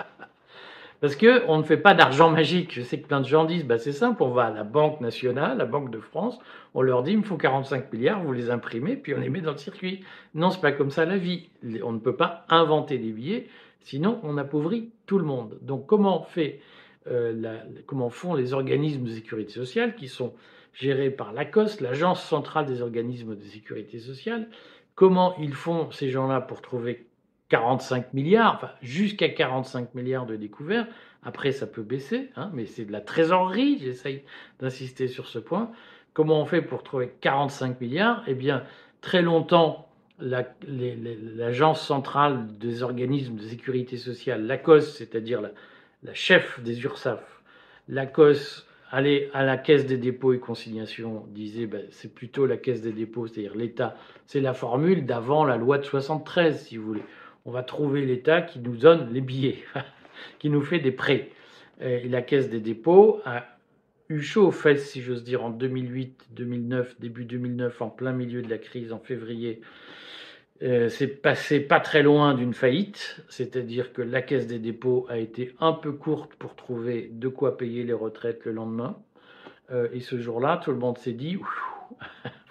Parce 1.02 1.18
qu'on 1.18 1.58
ne 1.58 1.64
fait 1.64 1.78
pas 1.78 1.94
d'argent 1.94 2.32
magique. 2.32 2.74
Je 2.74 2.82
sais 2.82 3.00
que 3.00 3.08
plein 3.08 3.20
de 3.20 3.26
gens 3.26 3.44
disent, 3.44 3.66
bah, 3.66 3.78
c'est 3.78 3.92
simple, 3.92 4.24
on 4.24 4.30
va 4.30 4.46
à 4.46 4.52
la 4.52 4.64
Banque 4.64 5.02
nationale, 5.02 5.58
la 5.58 5.66
Banque 5.66 5.92
de 5.92 6.00
France, 6.00 6.40
on 6.74 6.82
leur 6.82 7.04
dit, 7.04 7.12
il 7.12 7.18
me 7.18 7.24
faut 7.24 7.36
45 7.36 7.92
milliards, 7.92 8.24
vous 8.24 8.32
les 8.32 8.50
imprimez, 8.50 8.96
puis 8.96 9.14
on 9.14 9.20
les 9.20 9.30
met 9.30 9.42
dans 9.42 9.52
le 9.52 9.58
circuit. 9.58 10.04
Non, 10.34 10.50
c'est 10.50 10.62
pas 10.62 10.72
comme 10.72 10.92
ça 10.92 11.04
la 11.04 11.18
vie. 11.18 11.50
On 11.84 11.92
ne 11.92 12.00
peut 12.00 12.16
pas 12.16 12.46
inventer 12.48 12.98
des 12.98 13.12
billets, 13.12 13.50
sinon 13.82 14.20
on 14.24 14.38
appauvrit 14.38 14.92
tout 15.06 15.20
le 15.20 15.26
monde. 15.26 15.58
Donc 15.62 15.86
comment, 15.86 16.24
fait, 16.24 16.62
euh, 17.08 17.60
comment 17.86 18.10
font 18.10 18.34
les 18.34 18.54
organismes 18.54 19.04
de 19.04 19.12
sécurité 19.12 19.54
sociale 19.54 19.96
qui 19.96 20.08
sont 20.08 20.34
gérés 20.74 21.12
par 21.12 21.34
l'ACOS, 21.34 21.82
l'Agence 21.82 22.24
centrale 22.24 22.65
des 22.65 22.82
organismes 22.82 23.36
de 23.36 23.44
sécurité 23.44 24.00
sociale 24.00 24.48
Comment 24.96 25.36
ils 25.38 25.54
font 25.54 25.91
ces 25.91 26.10
gens-là 26.10 26.39
pour 26.39 26.62
trouver 26.62 27.06
45 27.50 28.13
milliards, 28.13 28.56
enfin 28.56 28.72
jusqu'à 28.82 29.30
45 29.30 29.94
milliards 29.94 30.26
de 30.26 30.36
découverts. 30.36 30.88
Après, 31.24 31.52
ça 31.52 31.68
peut 31.68 31.84
baisser, 31.84 32.30
hein, 32.36 32.50
mais 32.54 32.65
c'est 32.65 32.86
de 32.86 32.91
la 32.91 33.02
trésorerie, 33.02 33.80
j'essaye 33.80 34.24
d'insister 34.60 35.08
sur 35.08 35.28
ce 35.28 35.39
point. 35.39 35.72
Comment 36.13 36.41
on 36.41 36.46
fait 36.46 36.62
pour 36.62 36.84
trouver 36.84 37.13
45 37.22 37.82
milliards? 37.82 38.24
Eh 38.28 38.36
bien, 38.36 38.63
très 39.02 39.22
longtemps, 39.22 39.89
l'agence 40.20 41.86
centrale 41.86 42.48
des 42.58 42.84
organismes 42.84 43.36
de 43.36 43.44
sécurité 43.44 43.98
sociale, 43.98 44.46
l'ACOS, 44.46 44.82
c'est-à-dire 44.82 45.41
la, 45.41 45.52
chef 46.13 46.62
des 46.62 46.84
URSAF, 46.84 47.41
l'ACOS 47.88 48.65
allait 48.91 49.30
à 49.34 49.44
la 49.44 49.58
caisse 49.58 49.86
des 49.86 49.98
dépôts 49.98 50.34
et 50.34 50.39
consignations, 50.39 51.26
disait 51.30 51.65
ben, 51.65 51.86
c'est 51.91 52.13
plutôt 52.13 52.46
la 52.46 52.58
caisse 52.58 52.82
des 52.82 52.94
dépôts, 52.94 53.28
c'est-à-dire 53.28 53.56
l'État. 53.56 53.98
C'est 54.28 54.39
la 54.39 54.54
formule 54.54 55.06
d'avant 55.06 55.44
la 55.44 55.58
loi 55.58 55.78
de 55.78 55.84
73, 55.84 56.68
si 56.68 56.78
vous 56.78 56.86
voulez 56.86 57.04
on 57.46 57.52
va 57.52 57.63
trouver 57.63 58.06
l'État 58.06 58.41
qui 58.41 58.60
nous 58.60 58.76
donne 58.76 59.13
les 59.13 59.22
billets, 59.22 59.63
qui 60.39 60.50
nous 60.50 60.62
fait 60.62 60.80
des 60.80 60.91
prêts. 60.91 61.30
Et 61.80 62.08
la 62.10 62.22
Caisse 62.22 62.50
des 62.50 62.60
dépôts 62.60 63.22
a 63.26 63.46
eu 64.10 64.22
chaud 64.22 64.48
aux 64.48 64.52
fesses, 64.52 64.89
si 64.89 65.02
j'ose 65.02 65.24
dire, 65.24 65.44
en 65.44 65.50
2008, 65.50 66.28
2009, 66.32 67.00
début 67.00 67.26
2009, 67.26 67.82
en 67.82 67.89
plein 67.89 68.13
milieu 68.13 68.41
de 68.41 68.50
la 68.50 68.58
crise, 68.58 68.91
en 68.91 69.00
février. 69.00 69.62
Euh, 70.63 70.88
c'est 70.88 71.08
passé 71.08 71.60
pas 71.60 71.82
très 71.82 72.02
loin 72.02 72.34
d'une 72.34 72.54
faillite, 72.54 73.22
c'est-à-dire 73.28 73.91
que 73.91 74.02
la 74.02 74.22
Caisse 74.22 74.48
des 74.48 74.60
dépôts 74.60 75.06
a 75.10 75.18
été 75.18 75.54
un 75.60 75.74
peu 75.74 75.91
courte 75.91 76.36
pour 76.36 76.56
trouver 76.56 77.10
de 77.12 77.28
quoi 77.28 77.58
payer 77.58 77.84
les 77.84 77.94
retraites 77.94 78.46
le 78.46 78.54
lendemain. 78.54 78.98
Euh, 79.72 79.89
et 79.91 80.00
ce 80.00 80.18
jour-là, 80.18 80.62
tout 80.63 80.72
le 80.72 80.78
monde 80.78 80.98
s'est 80.98 81.13
dit, 81.13 81.38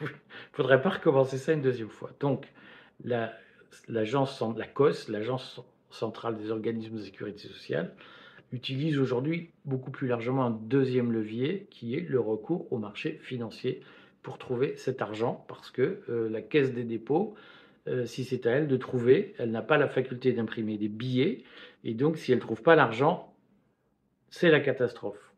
il 0.01 0.09
faudrait 0.53 0.83
pas 0.83 0.91
recommencer 0.91 1.39
ça 1.39 1.53
une 1.53 1.63
deuxième 1.63 1.89
fois. 1.89 2.11
Donc, 2.21 2.47
la, 3.05 3.33
l'agence, 3.89 4.43
la 4.57 4.67
COS, 4.67 5.09
l'agence 5.09 5.63
centrale 5.91 6.37
des 6.37 6.51
organismes 6.51 6.97
de 6.97 7.03
sécurité 7.03 7.49
sociale, 7.49 7.95
utilise 8.53 8.99
aujourd'hui 8.99 9.51
beaucoup 9.65 9.91
plus 9.91 10.09
largement 10.09 10.45
un 10.45 10.51
deuxième 10.51 11.11
levier 11.11 11.67
qui 11.71 11.95
est 11.97 12.09
le 12.09 12.21
recours 12.21 12.71
au 12.73 12.79
marché 12.79 13.19
financier 13.23 13.81
pour 14.23 14.39
trouver 14.39 14.77
cet 14.77 15.03
argent 15.03 15.45
parce 15.49 15.71
que 15.71 16.03
euh, 16.09 16.29
la 16.29 16.41
caisse 16.41 16.73
des 16.73 16.85
dépôts, 16.85 17.35
euh, 17.87 18.07
si 18.07 18.25
c'est 18.25 18.47
à 18.47 18.51
elle 18.51 18.69
de 18.69 18.77
trouver, 18.77 19.35
elle 19.39 19.51
n'a 19.51 19.63
pas 19.63 19.77
la 19.77 19.89
faculté 19.89 20.33
d'imprimer 20.33 20.79
des 20.79 20.89
billets 20.89 21.43
et 21.85 21.95
donc 21.95 22.17
si 22.17 22.33
elle 22.33 22.39
ne 22.39 22.43
trouve 22.43 22.63
pas 22.63 22.77
l'argent, 22.77 23.35
c'est 24.31 24.51
la 24.51 24.61
catastrophe. 24.61 25.33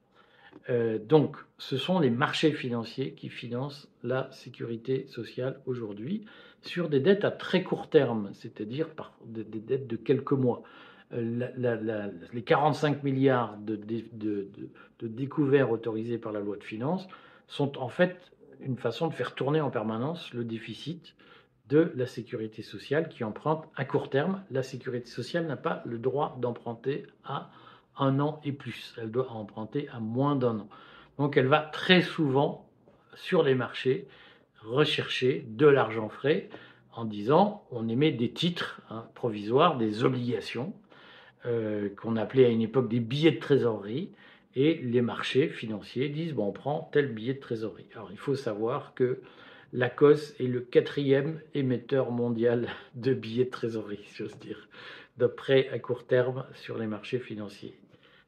Euh, 0.69 0.99
donc, 0.99 1.37
ce 1.59 1.77
sont 1.77 2.01
les 2.01 2.11
marchés 2.11 2.53
financiers 2.53 3.13
qui 3.13 3.29
financent 3.29 3.89
la 4.03 4.31
sécurité 4.33 5.07
sociale 5.09 5.61
aujourd'hui 5.67 6.25
sur 6.63 6.89
des 6.89 7.01
dettes 7.01 7.25
à 7.25 7.31
très 7.31 7.63
court 7.63 7.89
terme, 7.89 8.31
c'est-à-dire 8.33 8.89
par 8.91 9.13
des, 9.25 9.45
dettes 9.45 9.87
de 9.87 9.97
quelques 9.97 10.33
mois. 10.33 10.63
Euh, 11.13 11.49
les 12.33 12.43
45 12.43 13.05
milliards 13.05 13.57
de, 13.59 13.79
découverts 15.03 15.71
autorisés 15.71 16.19
par 16.19 16.33
la 16.33 16.41
loi 16.41 16.57
de 16.57 16.65
finances 16.65 17.07
sont 17.47 17.79
en 17.79 17.89
fait 17.89 18.33
une 18.61 18.77
façon 18.77 19.07
de 19.07 19.15
faire 19.15 19.35
tourner 19.35 19.61
en 19.61 19.71
permanence 19.71 20.33
le 20.33 20.43
déficit 20.43 21.15
de 21.69 21.93
la 21.97 22.07
sécurité 22.07 22.63
sociale 22.63 23.09
qui 23.09 23.25
emprunte 23.25 23.65
à 23.77 23.85
court 23.85 24.11
terme. 24.11 24.43
La 24.51 24.63
sécurité 24.63 25.09
sociale 25.09 25.47
n'a 25.47 25.57
pas 25.57 25.83
le 25.85 25.99
droit 25.99 26.37
d'emprunter 26.41 27.07
à 27.25 27.51
un 27.99 28.21
an 28.21 28.41
et 28.45 28.53
plus. 28.53 28.95
Elle 28.99 29.11
doit 29.11 29.31
emprunter 29.31 29.89
à 29.89 30.01
moins 30.01 30.37
d'un 30.37 30.61
an. 30.61 30.69
Donc 31.19 31.37
elle 31.37 31.47
va 31.47 31.61
très 31.61 32.03
souvent 32.03 32.69
sur 33.15 33.43
les 33.43 33.55
marchés 33.55 34.07
rechercher 34.63 35.47
de 35.49 35.67
l'argent 35.67 36.09
frais 36.09 36.49
en 36.93 37.05
disant 37.05 37.65
on 37.71 37.89
émet 37.89 38.13
des 38.13 38.31
titres 38.31 38.81
hein, 38.91 39.07
provisoires, 39.15 39.77
des 39.77 40.05
obligations, 40.05 40.73
euh, 41.47 41.89
qu'on 41.97 42.17
appelait 42.17 42.47
à 42.47 42.49
une 42.49 42.63
époque 42.63 42.89
des 42.89 43.01
billets 43.01 43.33
de 43.33 43.39
trésorerie, 43.39 44.11
et 44.57 44.75
les 44.79 45.03
marchés 45.03 45.49
financiers 45.49 46.09
disent 46.09 46.33
bon, 46.33 46.49
on 46.49 46.53
prend 46.53 46.89
tel 46.93 47.13
billet 47.13 47.35
de 47.35 47.41
trésorerie. 47.41 47.87
Alors 47.95 48.11
il 48.11 48.19
faut 48.19 48.35
savoir 48.35 48.95
que 48.95 49.21
la 49.73 49.91
COS 49.91 50.35
est 50.41 50.47
le 50.47 50.61
quatrième 50.61 51.41
émetteur 51.55 52.11
mondial 52.11 52.69
de 52.95 53.15
billets 53.15 53.47
de 53.47 53.51
trésorerie, 53.51 54.07
j'ose 54.15 54.39
dire, 54.39 54.69
de 55.19 55.27
prêts 55.27 55.69
à 55.71 55.79
court 55.79 56.07
terme 56.07 56.45
sur 56.55 56.79
les 56.79 56.87
marchés 56.87 57.19
financiers 57.19 57.75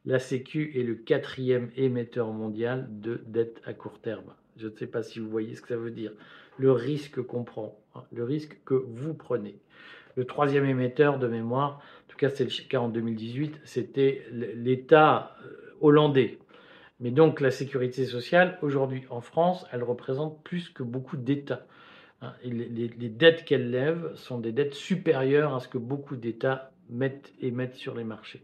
la 0.09 0.19
Sécu 0.19 0.73
est 0.75 0.83
le 0.83 0.95
quatrième 0.95 1.71
émetteur 1.77 2.33
mondial 2.33 2.89
de 2.91 3.21
dettes 3.27 3.61
à 3.67 3.75
court 3.75 4.01
terme. 4.01 4.33
Je 4.57 4.67
ne 4.67 4.75
sais 4.75 4.87
pas 4.87 5.03
si 5.03 5.19
vous 5.19 5.29
voyez 5.29 5.55
ce 5.55 5.61
que 5.61 5.69
ça 5.69 5.77
veut 5.77 5.91
dire. 5.91 6.13
Le 6.57 6.73
risque 6.73 7.21
qu'on 7.21 7.45
prend, 7.45 7.79
hein, 7.95 8.05
le 8.11 8.25
risque 8.25 8.59
que 8.65 8.75
vous 8.75 9.13
prenez. 9.13 9.59
Le 10.17 10.25
troisième 10.25 10.65
émetteur 10.65 11.19
de 11.19 11.29
mémoire, 11.29 11.83
en 12.07 12.09
tout 12.09 12.17
cas 12.17 12.31
c'est 12.31 12.45
le 12.45 12.69
cas 12.69 12.81
en 12.81 12.89
2018, 12.89 13.61
c'était 13.65 14.25
l'État 14.33 15.37
euh, 15.45 15.77
hollandais. 15.83 16.39
Mais 17.01 17.11
donc 17.11 17.41
la 17.41 17.51
sécurité 17.51 18.07
sociale, 18.07 18.59
aujourd'hui 18.63 19.05
en 19.11 19.21
France, 19.21 19.67
elle 19.73 19.85
représente 19.85 20.43
plus 20.43 20.69
que 20.71 20.83
beaucoup 20.83 21.17
d'États. 21.17 21.67
Hein. 22.21 22.35
les, 22.43 22.89
les, 22.89 23.09
dettes 23.09 23.45
qu'elle 23.45 23.71
lève 23.71 24.13
sont 24.17 24.39
des 24.39 24.51
dettes 24.51 24.75
supérieures 24.75 25.55
à 25.55 25.61
ce 25.61 25.69
que 25.69 25.79
beaucoup 25.79 26.17
d'États 26.17 26.73
mettent 26.91 27.33
et 27.41 27.53
mettent 27.53 27.77
sur 27.77 27.95
les 27.95 28.03
marchés. 28.03 28.43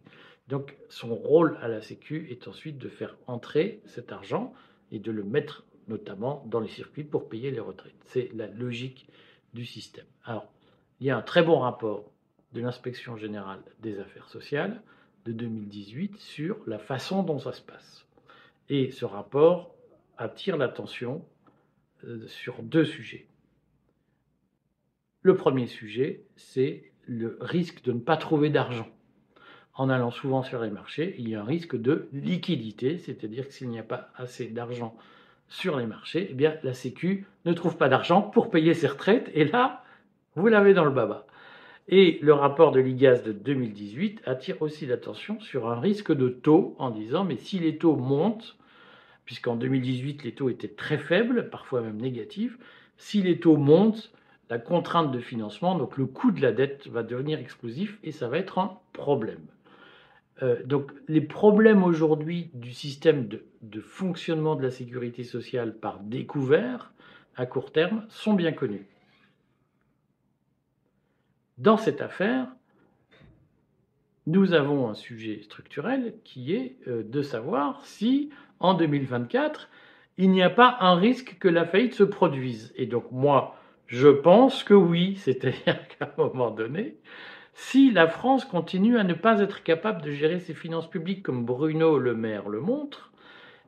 Donc 0.48 0.76
son 0.88 1.14
rôle 1.14 1.58
à 1.60 1.68
la 1.68 1.80
Sécu 1.80 2.28
est 2.30 2.46
ensuite 2.46 2.78
de 2.78 2.88
faire 2.88 3.16
entrer 3.26 3.80
cet 3.86 4.12
argent 4.12 4.52
et 4.92 4.98
de 4.98 5.10
le 5.10 5.24
mettre 5.24 5.64
notamment 5.88 6.44
dans 6.46 6.60
les 6.60 6.68
circuits 6.68 7.04
pour 7.04 7.28
payer 7.28 7.50
les 7.50 7.60
retraites. 7.60 7.94
C'est 8.04 8.30
la 8.34 8.46
logique 8.46 9.08
du 9.54 9.64
système. 9.64 10.06
Alors, 10.24 10.50
il 11.00 11.06
y 11.06 11.10
a 11.10 11.16
un 11.16 11.22
très 11.22 11.42
bon 11.42 11.58
rapport 11.58 12.10
de 12.52 12.60
l'inspection 12.60 13.16
générale 13.16 13.60
des 13.80 13.98
affaires 13.98 14.28
sociales 14.28 14.82
de 15.24 15.32
2018 15.32 16.16
sur 16.18 16.58
la 16.66 16.78
façon 16.78 17.22
dont 17.22 17.38
ça 17.38 17.52
se 17.52 17.62
passe. 17.62 18.03
Et 18.68 18.90
ce 18.90 19.04
rapport 19.04 19.74
attire 20.16 20.56
l'attention 20.56 21.24
euh, 22.04 22.26
sur 22.26 22.62
deux 22.62 22.84
sujets. 22.84 23.26
Le 25.22 25.36
premier 25.36 25.66
sujet, 25.66 26.24
c'est 26.36 26.92
le 27.06 27.38
risque 27.40 27.82
de 27.82 27.92
ne 27.92 28.00
pas 28.00 28.16
trouver 28.16 28.50
d'argent 28.50 28.88
en 29.76 29.90
allant 29.90 30.10
souvent 30.10 30.42
sur 30.42 30.62
les 30.62 30.70
marchés, 30.70 31.16
il 31.18 31.28
y 31.28 31.34
a 31.34 31.40
un 31.40 31.44
risque 31.44 31.76
de 31.76 32.08
liquidité, 32.12 32.98
c'est-à-dire 32.98 33.48
que 33.48 33.54
s'il 33.54 33.68
n'y 33.68 33.78
a 33.78 33.84
pas 33.84 34.10
assez 34.16 34.46
d'argent 34.46 34.96
sur 35.48 35.78
les 35.78 35.86
marchés, 35.86 36.28
eh 36.30 36.34
bien 36.34 36.56
la 36.62 36.74
Sécu 36.74 37.26
ne 37.44 37.52
trouve 37.52 37.76
pas 37.76 37.88
d'argent 37.88 38.22
pour 38.22 38.50
payer 38.50 38.74
ses 38.74 38.86
retraites, 38.86 39.30
et 39.34 39.44
là, 39.44 39.84
vous 40.36 40.46
l'avez 40.46 40.74
dans 40.74 40.84
le 40.84 40.90
baba. 40.90 41.26
Et 41.88 42.18
le 42.22 42.32
rapport 42.32 42.72
de 42.72 42.80
l'IGAS 42.80 43.22
de 43.22 43.32
2018 43.32 44.22
attire 44.24 44.62
aussi 44.62 44.86
l'attention 44.86 45.38
sur 45.40 45.70
un 45.70 45.78
risque 45.78 46.12
de 46.12 46.28
taux 46.28 46.74
en 46.78 46.90
disant, 46.90 47.24
mais 47.24 47.36
si 47.36 47.58
les 47.58 47.76
taux 47.76 47.96
montent, 47.96 48.56
puisqu'en 49.26 49.56
2018 49.56 50.24
les 50.24 50.32
taux 50.32 50.48
étaient 50.48 50.68
très 50.68 50.98
faibles, 50.98 51.50
parfois 51.50 51.82
même 51.82 52.00
négatifs, 52.00 52.58
si 52.96 53.22
les 53.22 53.38
taux 53.38 53.56
montent, 53.56 54.12
la 54.50 54.58
contrainte 54.58 55.10
de 55.10 55.20
financement, 55.20 55.76
donc 55.76 55.96
le 55.96 56.06
coût 56.06 56.30
de 56.30 56.40
la 56.40 56.52
dette 56.52 56.86
va 56.88 57.02
devenir 57.02 57.38
explosif 57.38 57.98
et 58.02 58.12
ça 58.12 58.28
va 58.28 58.38
être 58.38 58.58
un 58.58 58.78
problème. 58.92 59.46
Euh, 60.42 60.62
donc 60.64 60.90
les 61.08 61.20
problèmes 61.20 61.84
aujourd'hui 61.84 62.50
du 62.54 62.72
système 62.72 63.28
de, 63.28 63.80
fonctionnement 63.80 64.56
de 64.56 64.62
la 64.62 64.70
sécurité 64.70 65.24
sociale 65.24 65.76
par 65.76 66.00
découvert 66.00 66.92
à 67.36 67.46
court 67.46 67.72
terme 67.72 68.04
sont 68.08 68.34
bien 68.34 68.52
connus. 68.52 68.86
Dans 71.58 71.76
cette 71.76 72.02
affaire, 72.02 72.48
nous 74.26 74.54
avons 74.54 74.88
un 74.88 74.94
sujet 74.94 75.40
structurel 75.42 76.14
qui 76.24 76.54
est 76.54 76.76
euh, 76.88 77.02
de 77.04 77.22
savoir 77.22 77.84
si 77.84 78.30
en 78.58 78.74
2024, 78.74 79.68
il 80.16 80.30
n'y 80.30 80.42
a 80.42 80.50
pas 80.50 80.78
un 80.80 80.94
risque 80.94 81.36
que 81.38 81.48
la 81.48 81.64
faillite 81.64 81.94
se 81.94 82.04
produise. 82.04 82.72
Et 82.76 82.86
donc 82.86 83.10
moi, 83.12 83.56
je 83.86 84.08
pense 84.08 84.64
que 84.64 84.74
oui, 84.74 85.16
c'est-à-dire 85.18 85.86
qu'à 85.88 86.06
un 86.06 86.22
moment 86.22 86.50
donné, 86.50 86.96
si 87.52 87.92
la 87.92 88.08
France 88.08 88.44
continue 88.44 88.98
à 88.98 89.04
ne 89.04 89.14
pas 89.14 89.40
être 89.40 89.62
capable 89.62 90.02
de 90.02 90.10
gérer 90.10 90.40
ses 90.40 90.54
finances 90.54 90.90
publiques 90.90 91.22
comme 91.22 91.44
Bruno 91.44 91.98
Le 91.98 92.14
Maire 92.14 92.48
le 92.48 92.60
montre, 92.60 93.12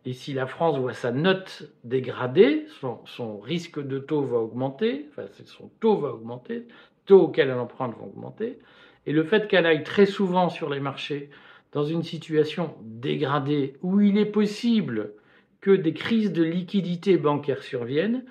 et 0.04 0.12
si 0.12 0.32
la 0.32 0.46
France 0.46 0.78
voit 0.78 0.94
sa 0.94 1.10
note 1.10 1.64
dégradée, 1.84 2.66
son, 2.80 3.38
risque 3.38 3.84
de 3.84 3.98
taux 3.98 4.22
va 4.22 4.38
augmenter, 4.38 5.08
enfin 5.10 5.26
son 5.44 5.68
taux 5.80 5.96
va 5.98 6.10
augmenter, 6.10 6.66
taux 7.06 7.22
auquel 7.22 7.48
elle 7.48 7.58
emprunte 7.58 7.96
va 7.96 8.04
augmenter, 8.04 8.58
et 9.06 9.12
le 9.12 9.24
fait 9.24 9.48
qu'elle 9.48 9.66
aille 9.66 9.84
très 9.84 10.06
souvent 10.06 10.48
sur 10.48 10.68
les 10.68 10.80
marchés 10.80 11.30
dans 11.72 11.84
une 11.84 12.02
situation 12.02 12.74
dégradée 12.82 13.76
où 13.82 14.00
il 14.00 14.18
est 14.18 14.26
possible 14.26 15.12
que 15.60 15.70
des 15.70 15.94
crises 15.94 16.32
de 16.32 16.42
liquidité 16.42 17.16
bancaire 17.16 17.62
surviennent, 17.62 18.24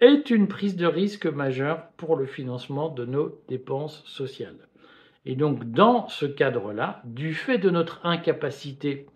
est 0.00 0.30
une 0.30 0.48
prise 0.48 0.76
de 0.76 0.86
risque 0.86 1.26
majeure 1.26 1.88
pour 1.96 2.16
le 2.16 2.26
financement 2.26 2.88
de 2.88 3.04
nos 3.04 3.38
dépenses 3.48 4.02
sociales. 4.06 4.68
Et 5.26 5.36
donc, 5.36 5.70
dans 5.70 6.08
ce 6.08 6.24
cadre-là, 6.24 7.02
du 7.04 7.34
fait 7.34 7.58
de 7.58 7.68
notre 7.68 8.04
incapacité 8.06 9.06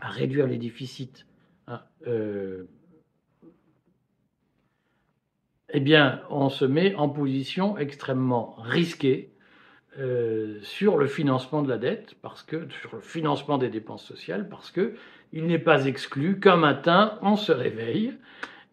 à 0.00 0.08
réduire 0.08 0.48
les 0.48 0.58
déficits, 0.58 1.24
hein, 1.68 1.80
euh, 2.06 2.64
eh 5.72 5.80
bien, 5.80 6.20
on 6.30 6.48
se 6.48 6.64
met 6.64 6.94
en 6.96 7.08
position 7.08 7.78
extrêmement 7.78 8.56
risquée 8.58 9.30
euh, 9.98 10.58
sur 10.62 10.96
le 10.96 11.06
financement 11.06 11.62
de 11.62 11.68
la 11.68 11.78
dette, 11.78 12.14
parce 12.22 12.42
que 12.42 12.68
sur 12.80 12.94
le 12.94 13.00
financement 13.00 13.58
des 13.58 13.68
dépenses 13.68 14.04
sociales, 14.04 14.48
parce 14.48 14.70
que 14.70 14.94
il 15.32 15.46
n'est 15.46 15.58
pas 15.58 15.86
exclu 15.86 16.40
qu'un 16.40 16.56
matin 16.56 17.18
on 17.22 17.36
se 17.36 17.52
réveille 17.52 18.14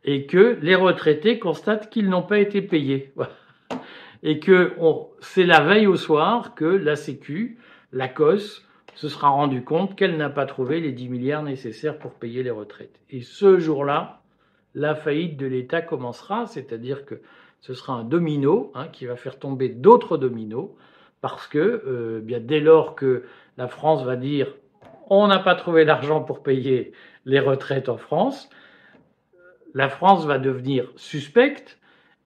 et 0.04 0.26
que 0.26 0.58
les 0.62 0.76
retraités 0.76 1.40
constatent 1.40 1.90
qu'ils 1.90 2.10
n'ont 2.10 2.24
pas 2.24 2.40
été 2.40 2.62
payés. 2.62 3.14
et 4.24 4.40
que 4.40 4.74
c'est 5.20 5.46
la 5.46 5.62
veille 5.62 5.88
au 5.88 5.96
soir 5.96 6.56
que 6.56 6.66
la 6.66 6.96
Sécu, 6.96 7.58
la 7.92 8.08
COS, 8.08 8.64
se 8.96 9.10
sera 9.10 9.30
rendu 9.30 9.64
compte 9.64 9.96
qu'elle 9.96 10.18
n'a 10.18 10.30
pas 10.30 10.46
trouvé 10.46 10.80
les 10.80 10.92
10 10.92 11.10
milliards 11.10 11.44
nécessaires 11.44 12.00
pour 12.00 12.14
payer 12.14 12.42
les 12.42 12.50
retraites. 12.52 13.00
Et 13.12 13.22
ce 13.22 13.60
jour-là, 13.60 14.22
la 14.76 14.96
faillite 14.96 15.38
de 15.38 15.48
l'État 15.48 15.82
commencera, 15.82 16.46
c'est-à-dire 16.46 17.06
que 17.06 17.22
ce 17.62 17.74
sera 17.74 17.94
un 17.94 18.04
domino 18.04 18.72
hein, 18.76 18.88
qui 18.88 19.06
va 19.06 19.16
faire 19.16 19.40
tomber 19.40 19.70
d'autres 19.70 20.18
dominos, 20.18 20.70
parce 21.22 21.48
que 21.48 21.58
euh, 21.60 22.20
bien 22.22 22.40
dès 22.40 22.60
lors 22.60 22.96
que 22.96 23.24
la 23.58 23.68
France 23.68 24.04
va 24.04 24.16
dire 24.16 24.54
on 25.10 25.28
n'a 25.28 25.40
pas 25.40 25.56
trouvé 25.56 25.86
l'argent 25.86 26.22
pour 26.22 26.44
payer 26.44 26.92
les 27.26 27.40
retraites 27.40 27.90
en 27.90 27.98
France, 27.98 28.50
la 29.74 29.90
France 29.90 30.26
va 30.26 30.38
devenir 30.38 30.92
suspecte 30.96 31.80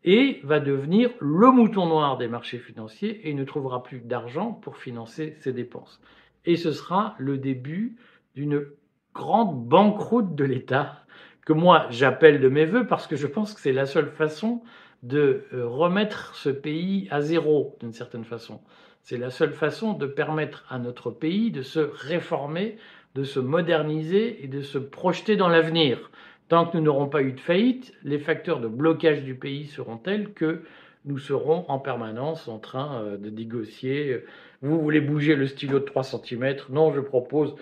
et 0.03 0.39
va 0.43 0.59
devenir 0.59 1.11
le 1.19 1.51
mouton 1.51 1.85
noir 1.85 2.17
des 2.17 2.27
marchés 2.27 2.57
financiers 2.57 3.29
et 3.29 3.33
ne 3.33 3.43
trouvera 3.43 3.83
plus 3.83 3.99
d'argent 3.99 4.51
pour 4.51 4.77
financer 4.77 5.35
ses 5.39 5.53
dépenses. 5.53 6.01
Et 6.45 6.55
ce 6.55 6.71
sera 6.71 7.15
le 7.19 7.37
début 7.37 7.97
d'une 8.35 8.65
grande 9.13 9.67
banqueroute 9.67 10.33
de 10.33 10.43
l'État 10.43 11.03
que 11.45 11.53
moi 11.53 11.87
j'appelle 11.89 12.39
de 12.39 12.49
mes 12.49 12.65
voeux 12.65 12.87
parce 12.87 13.07
que 13.07 13.15
je 13.15 13.27
pense 13.27 13.53
que 13.53 13.61
c'est 13.61 13.71
la 13.71 13.85
seule 13.85 14.09
façon 14.09 14.61
de 15.03 15.45
euh, 15.53 15.67
remettre 15.67 16.35
ce 16.35 16.49
pays 16.49 17.07
à 17.11 17.21
zéro 17.21 17.75
d'une 17.79 17.93
certaine 17.93 18.25
façon. 18.25 18.61
C'est 19.01 19.17
la 19.17 19.31
seule 19.31 19.53
façon 19.53 19.93
de 19.93 20.05
permettre 20.05 20.65
à 20.69 20.77
notre 20.77 21.09
pays 21.09 21.49
de 21.49 21.63
se 21.63 21.79
réformer, 21.79 22.77
de 23.15 23.23
se 23.23 23.39
moderniser 23.39 24.43
et 24.43 24.47
de 24.47 24.61
se 24.61 24.77
projeter 24.77 25.35
dans 25.35 25.49
l'avenir. 25.49 26.11
Tant 26.49 26.65
que 26.65 26.77
nous 26.77 26.83
n'aurons 26.83 27.07
pas 27.07 27.23
eu 27.23 27.31
de 27.31 27.39
faillite, 27.39 27.93
les 28.03 28.19
facteurs 28.19 28.59
de 28.59 28.67
blocage 28.67 29.23
du 29.23 29.35
pays 29.35 29.65
seront 29.65 29.97
tels 29.97 30.33
que 30.33 30.63
nous 31.05 31.17
serons 31.17 31.65
en 31.67 31.79
permanence 31.79 32.47
en 32.47 32.59
train 32.59 33.01
euh, 33.01 33.17
de 33.17 33.29
négocier. 33.31 34.23
Vous 34.61 34.79
voulez 34.79 35.01
bouger 35.01 35.35
le 35.35 35.47
stylo 35.47 35.79
de 35.79 35.85
3 35.85 36.03
cm 36.03 36.57
Non, 36.69 36.93
je 36.93 36.99
propose 36.99 37.55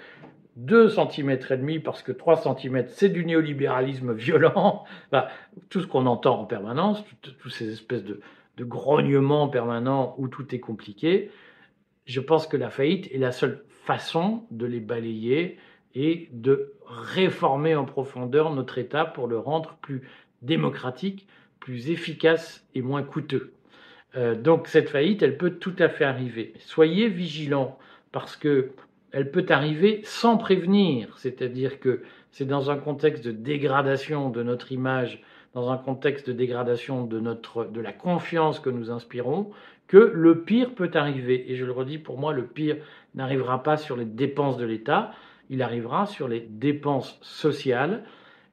2 0.60 0.90
cm 0.90 1.30
et 1.30 1.58
demi 1.58 1.80
parce 1.80 2.04
que 2.04 2.12
3 2.12 2.44
cm 2.44 2.86
c'est 2.88 3.10
du 3.10 3.26
néolibéralisme 3.26 4.14
violent. 4.14 4.84
tout 5.70 5.82
ce 5.82 5.88
qu'on 5.88 6.06
entend 6.06 6.42
en 6.42 6.46
permanence, 6.46 7.04
toutes 7.22 7.52
ces 7.52 7.72
espèces 7.72 8.04
de, 8.04 8.20
de 8.58 8.64
grognements 8.66 9.48
permanents 9.48 10.16
où 10.18 10.28
tout 10.28 10.54
est 10.54 10.60
compliqué. 10.60 11.32
Je 12.06 12.20
pense 12.20 12.46
que 12.46 12.58
la 12.58 12.70
faillite 12.70 13.10
est 13.14 13.18
la 13.18 13.32
seule 13.32 13.64
façon 13.86 14.44
de 14.52 14.66
les 14.66 14.82
balayer 14.82 15.58
et 15.96 16.30
de 16.34 16.74
réformer 16.88 17.76
en 17.76 17.86
profondeur 17.86 18.54
notre 18.54 18.78
État 18.78 19.06
pour 19.06 19.28
le 19.28 19.40
rendre 19.40 19.78
plus 19.82 20.02
démocratique, 20.42 21.28
plus 21.60 21.90
efficace 21.90 22.68
et 22.76 22.82
moins 22.82 23.04
coûteux. 23.04 23.54
Euh, 24.16 24.36
donc 24.36 24.68
cette 24.68 24.90
faillite, 24.90 25.24
elle 25.24 25.38
peut 25.38 25.52
tout 25.52 25.76
à 25.80 25.88
fait 25.88 26.06
arriver. 26.06 26.54
Soyez 26.60 27.08
vigilants 27.08 27.78
parce 28.12 28.36
que 28.36 28.72
elle 29.12 29.32
peut 29.32 29.46
arriver 29.50 30.02
sans 30.04 30.38
prévenir, 30.38 31.18
c'est-à-dire 31.18 31.80
que 31.80 32.02
c'est 32.32 32.46
dans 32.46 32.70
un 32.70 32.78
contexte 32.78 33.26
de 33.26 33.32
dégradation 33.32 34.30
de 34.30 34.44
notre 34.44 34.72
image, 34.72 35.22
dans 35.54 35.72
un 35.72 35.78
contexte 35.78 36.28
de 36.28 36.34
dégradation 36.34 37.06
de 37.06 37.20
notre 37.20 37.66
de 37.66 37.82
la 37.82 37.92
confiance 37.92 38.60
que 38.60 38.70
nous 38.70 38.92
inspirons, 38.92 39.52
que 39.88 39.98
le 39.98 40.42
pire 40.42 40.76
peut 40.76 40.92
arriver. 40.94 41.52
Et 41.52 41.56
je 41.56 41.66
le 41.66 41.72
redis, 41.72 41.98
pour 41.98 42.20
moi, 42.20 42.32
le 42.34 42.46
pire 42.46 42.78
n'arrivera 43.16 43.64
pas 43.64 43.76
sur 43.78 43.98
les 43.98 44.06
dépenses 44.06 44.58
de 44.58 44.66
l'État, 44.66 45.12
il 45.50 45.64
arrivera 45.64 46.06
sur 46.06 46.28
les 46.28 46.42
dépenses 46.42 47.18
sociales. 47.22 48.04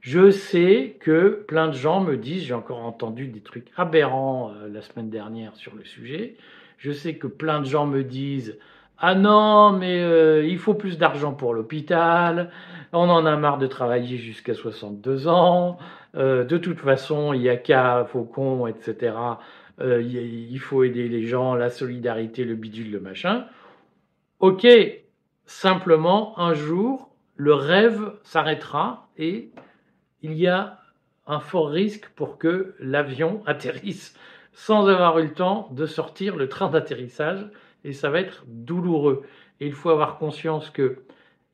Je 0.00 0.30
sais 0.30 0.96
que 1.00 1.44
plein 1.46 1.68
de 1.68 1.74
gens 1.74 2.00
me 2.00 2.16
disent, 2.16 2.44
j'ai 2.44 2.54
encore 2.54 2.82
entendu 2.84 3.28
des 3.28 3.40
trucs 3.40 3.66
aberrants 3.76 4.52
euh, 4.52 4.68
la 4.68 4.80
semaine 4.80 5.10
dernière 5.10 5.54
sur 5.56 5.74
le 5.74 5.84
sujet, 5.84 6.36
je 6.78 6.92
sais 6.92 7.16
que 7.16 7.26
plein 7.26 7.60
de 7.60 7.66
gens 7.66 7.86
me 7.86 8.02
disent, 8.04 8.58
ah 8.98 9.14
non, 9.14 9.72
mais 9.72 10.00
euh, 10.00 10.44
il 10.46 10.58
faut 10.58 10.74
plus 10.74 10.98
d'argent 10.98 11.32
pour 11.34 11.54
l'hôpital, 11.54 12.50
on 12.92 13.08
en 13.10 13.26
a 13.26 13.36
marre 13.36 13.58
de 13.58 13.66
travailler 13.66 14.16
jusqu'à 14.16 14.54
62 14.54 15.28
ans, 15.28 15.78
euh, 16.16 16.44
de 16.44 16.56
toute 16.56 16.78
façon, 16.80 17.32
il 17.32 17.40
n'y 17.40 17.48
a 17.48 17.56
qu'à 17.56 18.04
Faucon, 18.04 18.66
etc. 18.66 19.16
il 19.80 20.58
faut 20.58 20.84
aider 20.84 21.08
les 21.08 21.26
gens, 21.26 21.54
la 21.54 21.68
solidarité, 21.68 22.44
le 22.44 22.54
bidule, 22.54 22.90
le 22.92 23.00
machin. 23.00 23.46
Ok, 24.40 24.66
simplement, 25.46 26.38
un 26.38 26.54
jour, 26.54 27.10
le 27.36 27.54
rêve 27.54 28.12
s'arrêtera 28.22 29.08
et 29.18 29.50
il 30.22 30.34
y 30.34 30.46
a 30.46 30.80
un 31.26 31.40
fort 31.40 31.70
risque 31.70 32.08
pour 32.16 32.38
que 32.38 32.74
l'avion 32.78 33.42
atterrisse 33.46 34.14
sans 34.52 34.88
avoir 34.88 35.18
eu 35.18 35.24
le 35.24 35.34
temps 35.34 35.68
de 35.72 35.84
sortir 35.86 36.36
le 36.36 36.48
train 36.48 36.70
d'atterrissage 36.70 37.46
et 37.86 37.92
ça 37.92 38.10
va 38.10 38.20
être 38.20 38.44
douloureux. 38.46 39.22
Et 39.60 39.66
il 39.66 39.72
faut 39.72 39.90
avoir 39.90 40.18
conscience 40.18 40.70
que 40.70 40.98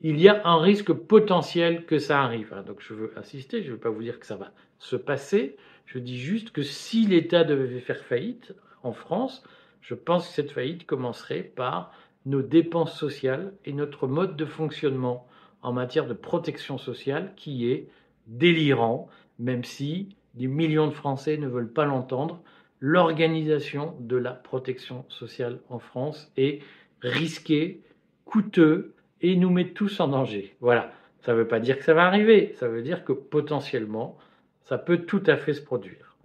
il 0.00 0.20
y 0.20 0.28
a 0.28 0.44
un 0.44 0.60
risque 0.60 0.92
potentiel 0.92 1.86
que 1.86 1.98
ça 1.98 2.22
arrive. 2.22 2.52
Donc 2.66 2.78
je 2.80 2.92
veux 2.92 3.12
insister, 3.16 3.62
je 3.62 3.68
ne 3.68 3.74
veux 3.74 3.80
pas 3.80 3.90
vous 3.90 4.02
dire 4.02 4.18
que 4.18 4.26
ça 4.26 4.34
va 4.34 4.50
se 4.80 4.96
passer, 4.96 5.56
je 5.86 5.98
dis 5.98 6.18
juste 6.18 6.50
que 6.50 6.62
si 6.62 7.06
l'État 7.06 7.44
devait 7.44 7.78
faire 7.78 8.02
faillite 8.02 8.52
en 8.82 8.92
France, 8.92 9.44
je 9.80 9.94
pense 9.94 10.26
que 10.26 10.34
cette 10.34 10.50
faillite 10.50 10.86
commencerait 10.86 11.42
par 11.42 11.92
nos 12.26 12.42
dépenses 12.42 12.98
sociales 12.98 13.52
et 13.64 13.72
notre 13.72 14.08
mode 14.08 14.36
de 14.36 14.44
fonctionnement 14.44 15.26
en 15.62 15.72
matière 15.72 16.06
de 16.06 16.14
protection 16.14 16.78
sociale 16.78 17.32
qui 17.36 17.70
est 17.70 17.88
délirant, 18.26 19.08
même 19.38 19.62
si 19.64 20.16
des 20.34 20.46
millions 20.46 20.86
de 20.86 20.92
Français 20.92 21.36
ne 21.36 21.46
veulent 21.46 21.72
pas 21.72 21.84
l'entendre. 21.84 22.42
L'organisation 22.84 23.94
de 24.00 24.16
la 24.16 24.32
protection 24.32 25.04
sociale 25.08 25.60
en 25.68 25.78
France 25.78 26.32
est 26.36 26.62
risquée, 27.00 27.80
coûteux 28.24 28.94
et 29.20 29.36
nous 29.36 29.50
met 29.50 29.68
tous 29.68 30.00
en 30.00 30.08
danger. 30.08 30.56
Voilà. 30.60 30.92
Ça 31.20 31.32
ne 31.32 31.38
veut 31.38 31.46
pas 31.46 31.60
dire 31.60 31.78
que 31.78 31.84
ça 31.84 31.94
va 31.94 32.04
arriver, 32.04 32.54
ça 32.56 32.66
veut 32.66 32.82
dire 32.82 33.04
que 33.04 33.12
potentiellement, 33.12 34.18
ça 34.64 34.78
peut 34.78 34.98
tout 34.98 35.22
à 35.28 35.36
fait 35.36 35.54
se 35.54 35.62
produire. 35.62 36.16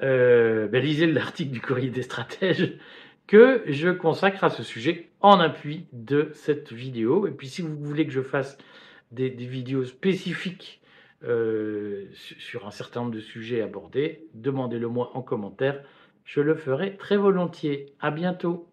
Euh, 0.00 0.68
ben, 0.68 0.80
lisez 0.80 1.08
l'article 1.08 1.50
du 1.50 1.60
courrier 1.60 1.90
des 1.90 2.02
stratèges 2.02 2.78
que 3.26 3.64
je 3.66 3.88
consacre 3.88 4.44
à 4.44 4.50
ce 4.50 4.62
sujet 4.62 5.08
en 5.20 5.40
appui 5.40 5.86
de 5.92 6.30
cette 6.32 6.72
vidéo. 6.72 7.26
Et 7.26 7.32
puis 7.32 7.48
si 7.48 7.62
vous 7.62 7.76
voulez 7.76 8.06
que 8.06 8.12
je 8.12 8.22
fasse 8.22 8.56
des, 9.10 9.30
vidéos 9.30 9.84
spécifiques 9.84 10.77
euh, 11.24 12.06
sur 12.12 12.66
un 12.66 12.70
certain 12.70 13.00
nombre 13.00 13.14
de 13.14 13.20
sujets 13.20 13.60
abordés, 13.60 14.28
demandez-le 14.34 14.88
moi 14.88 15.10
en 15.14 15.22
commentaire. 15.22 15.82
Je 16.24 16.40
le 16.40 16.54
ferai 16.54 16.96
très 16.96 17.16
volontiers. 17.16 17.94
À 18.00 18.10
bientôt. 18.10 18.68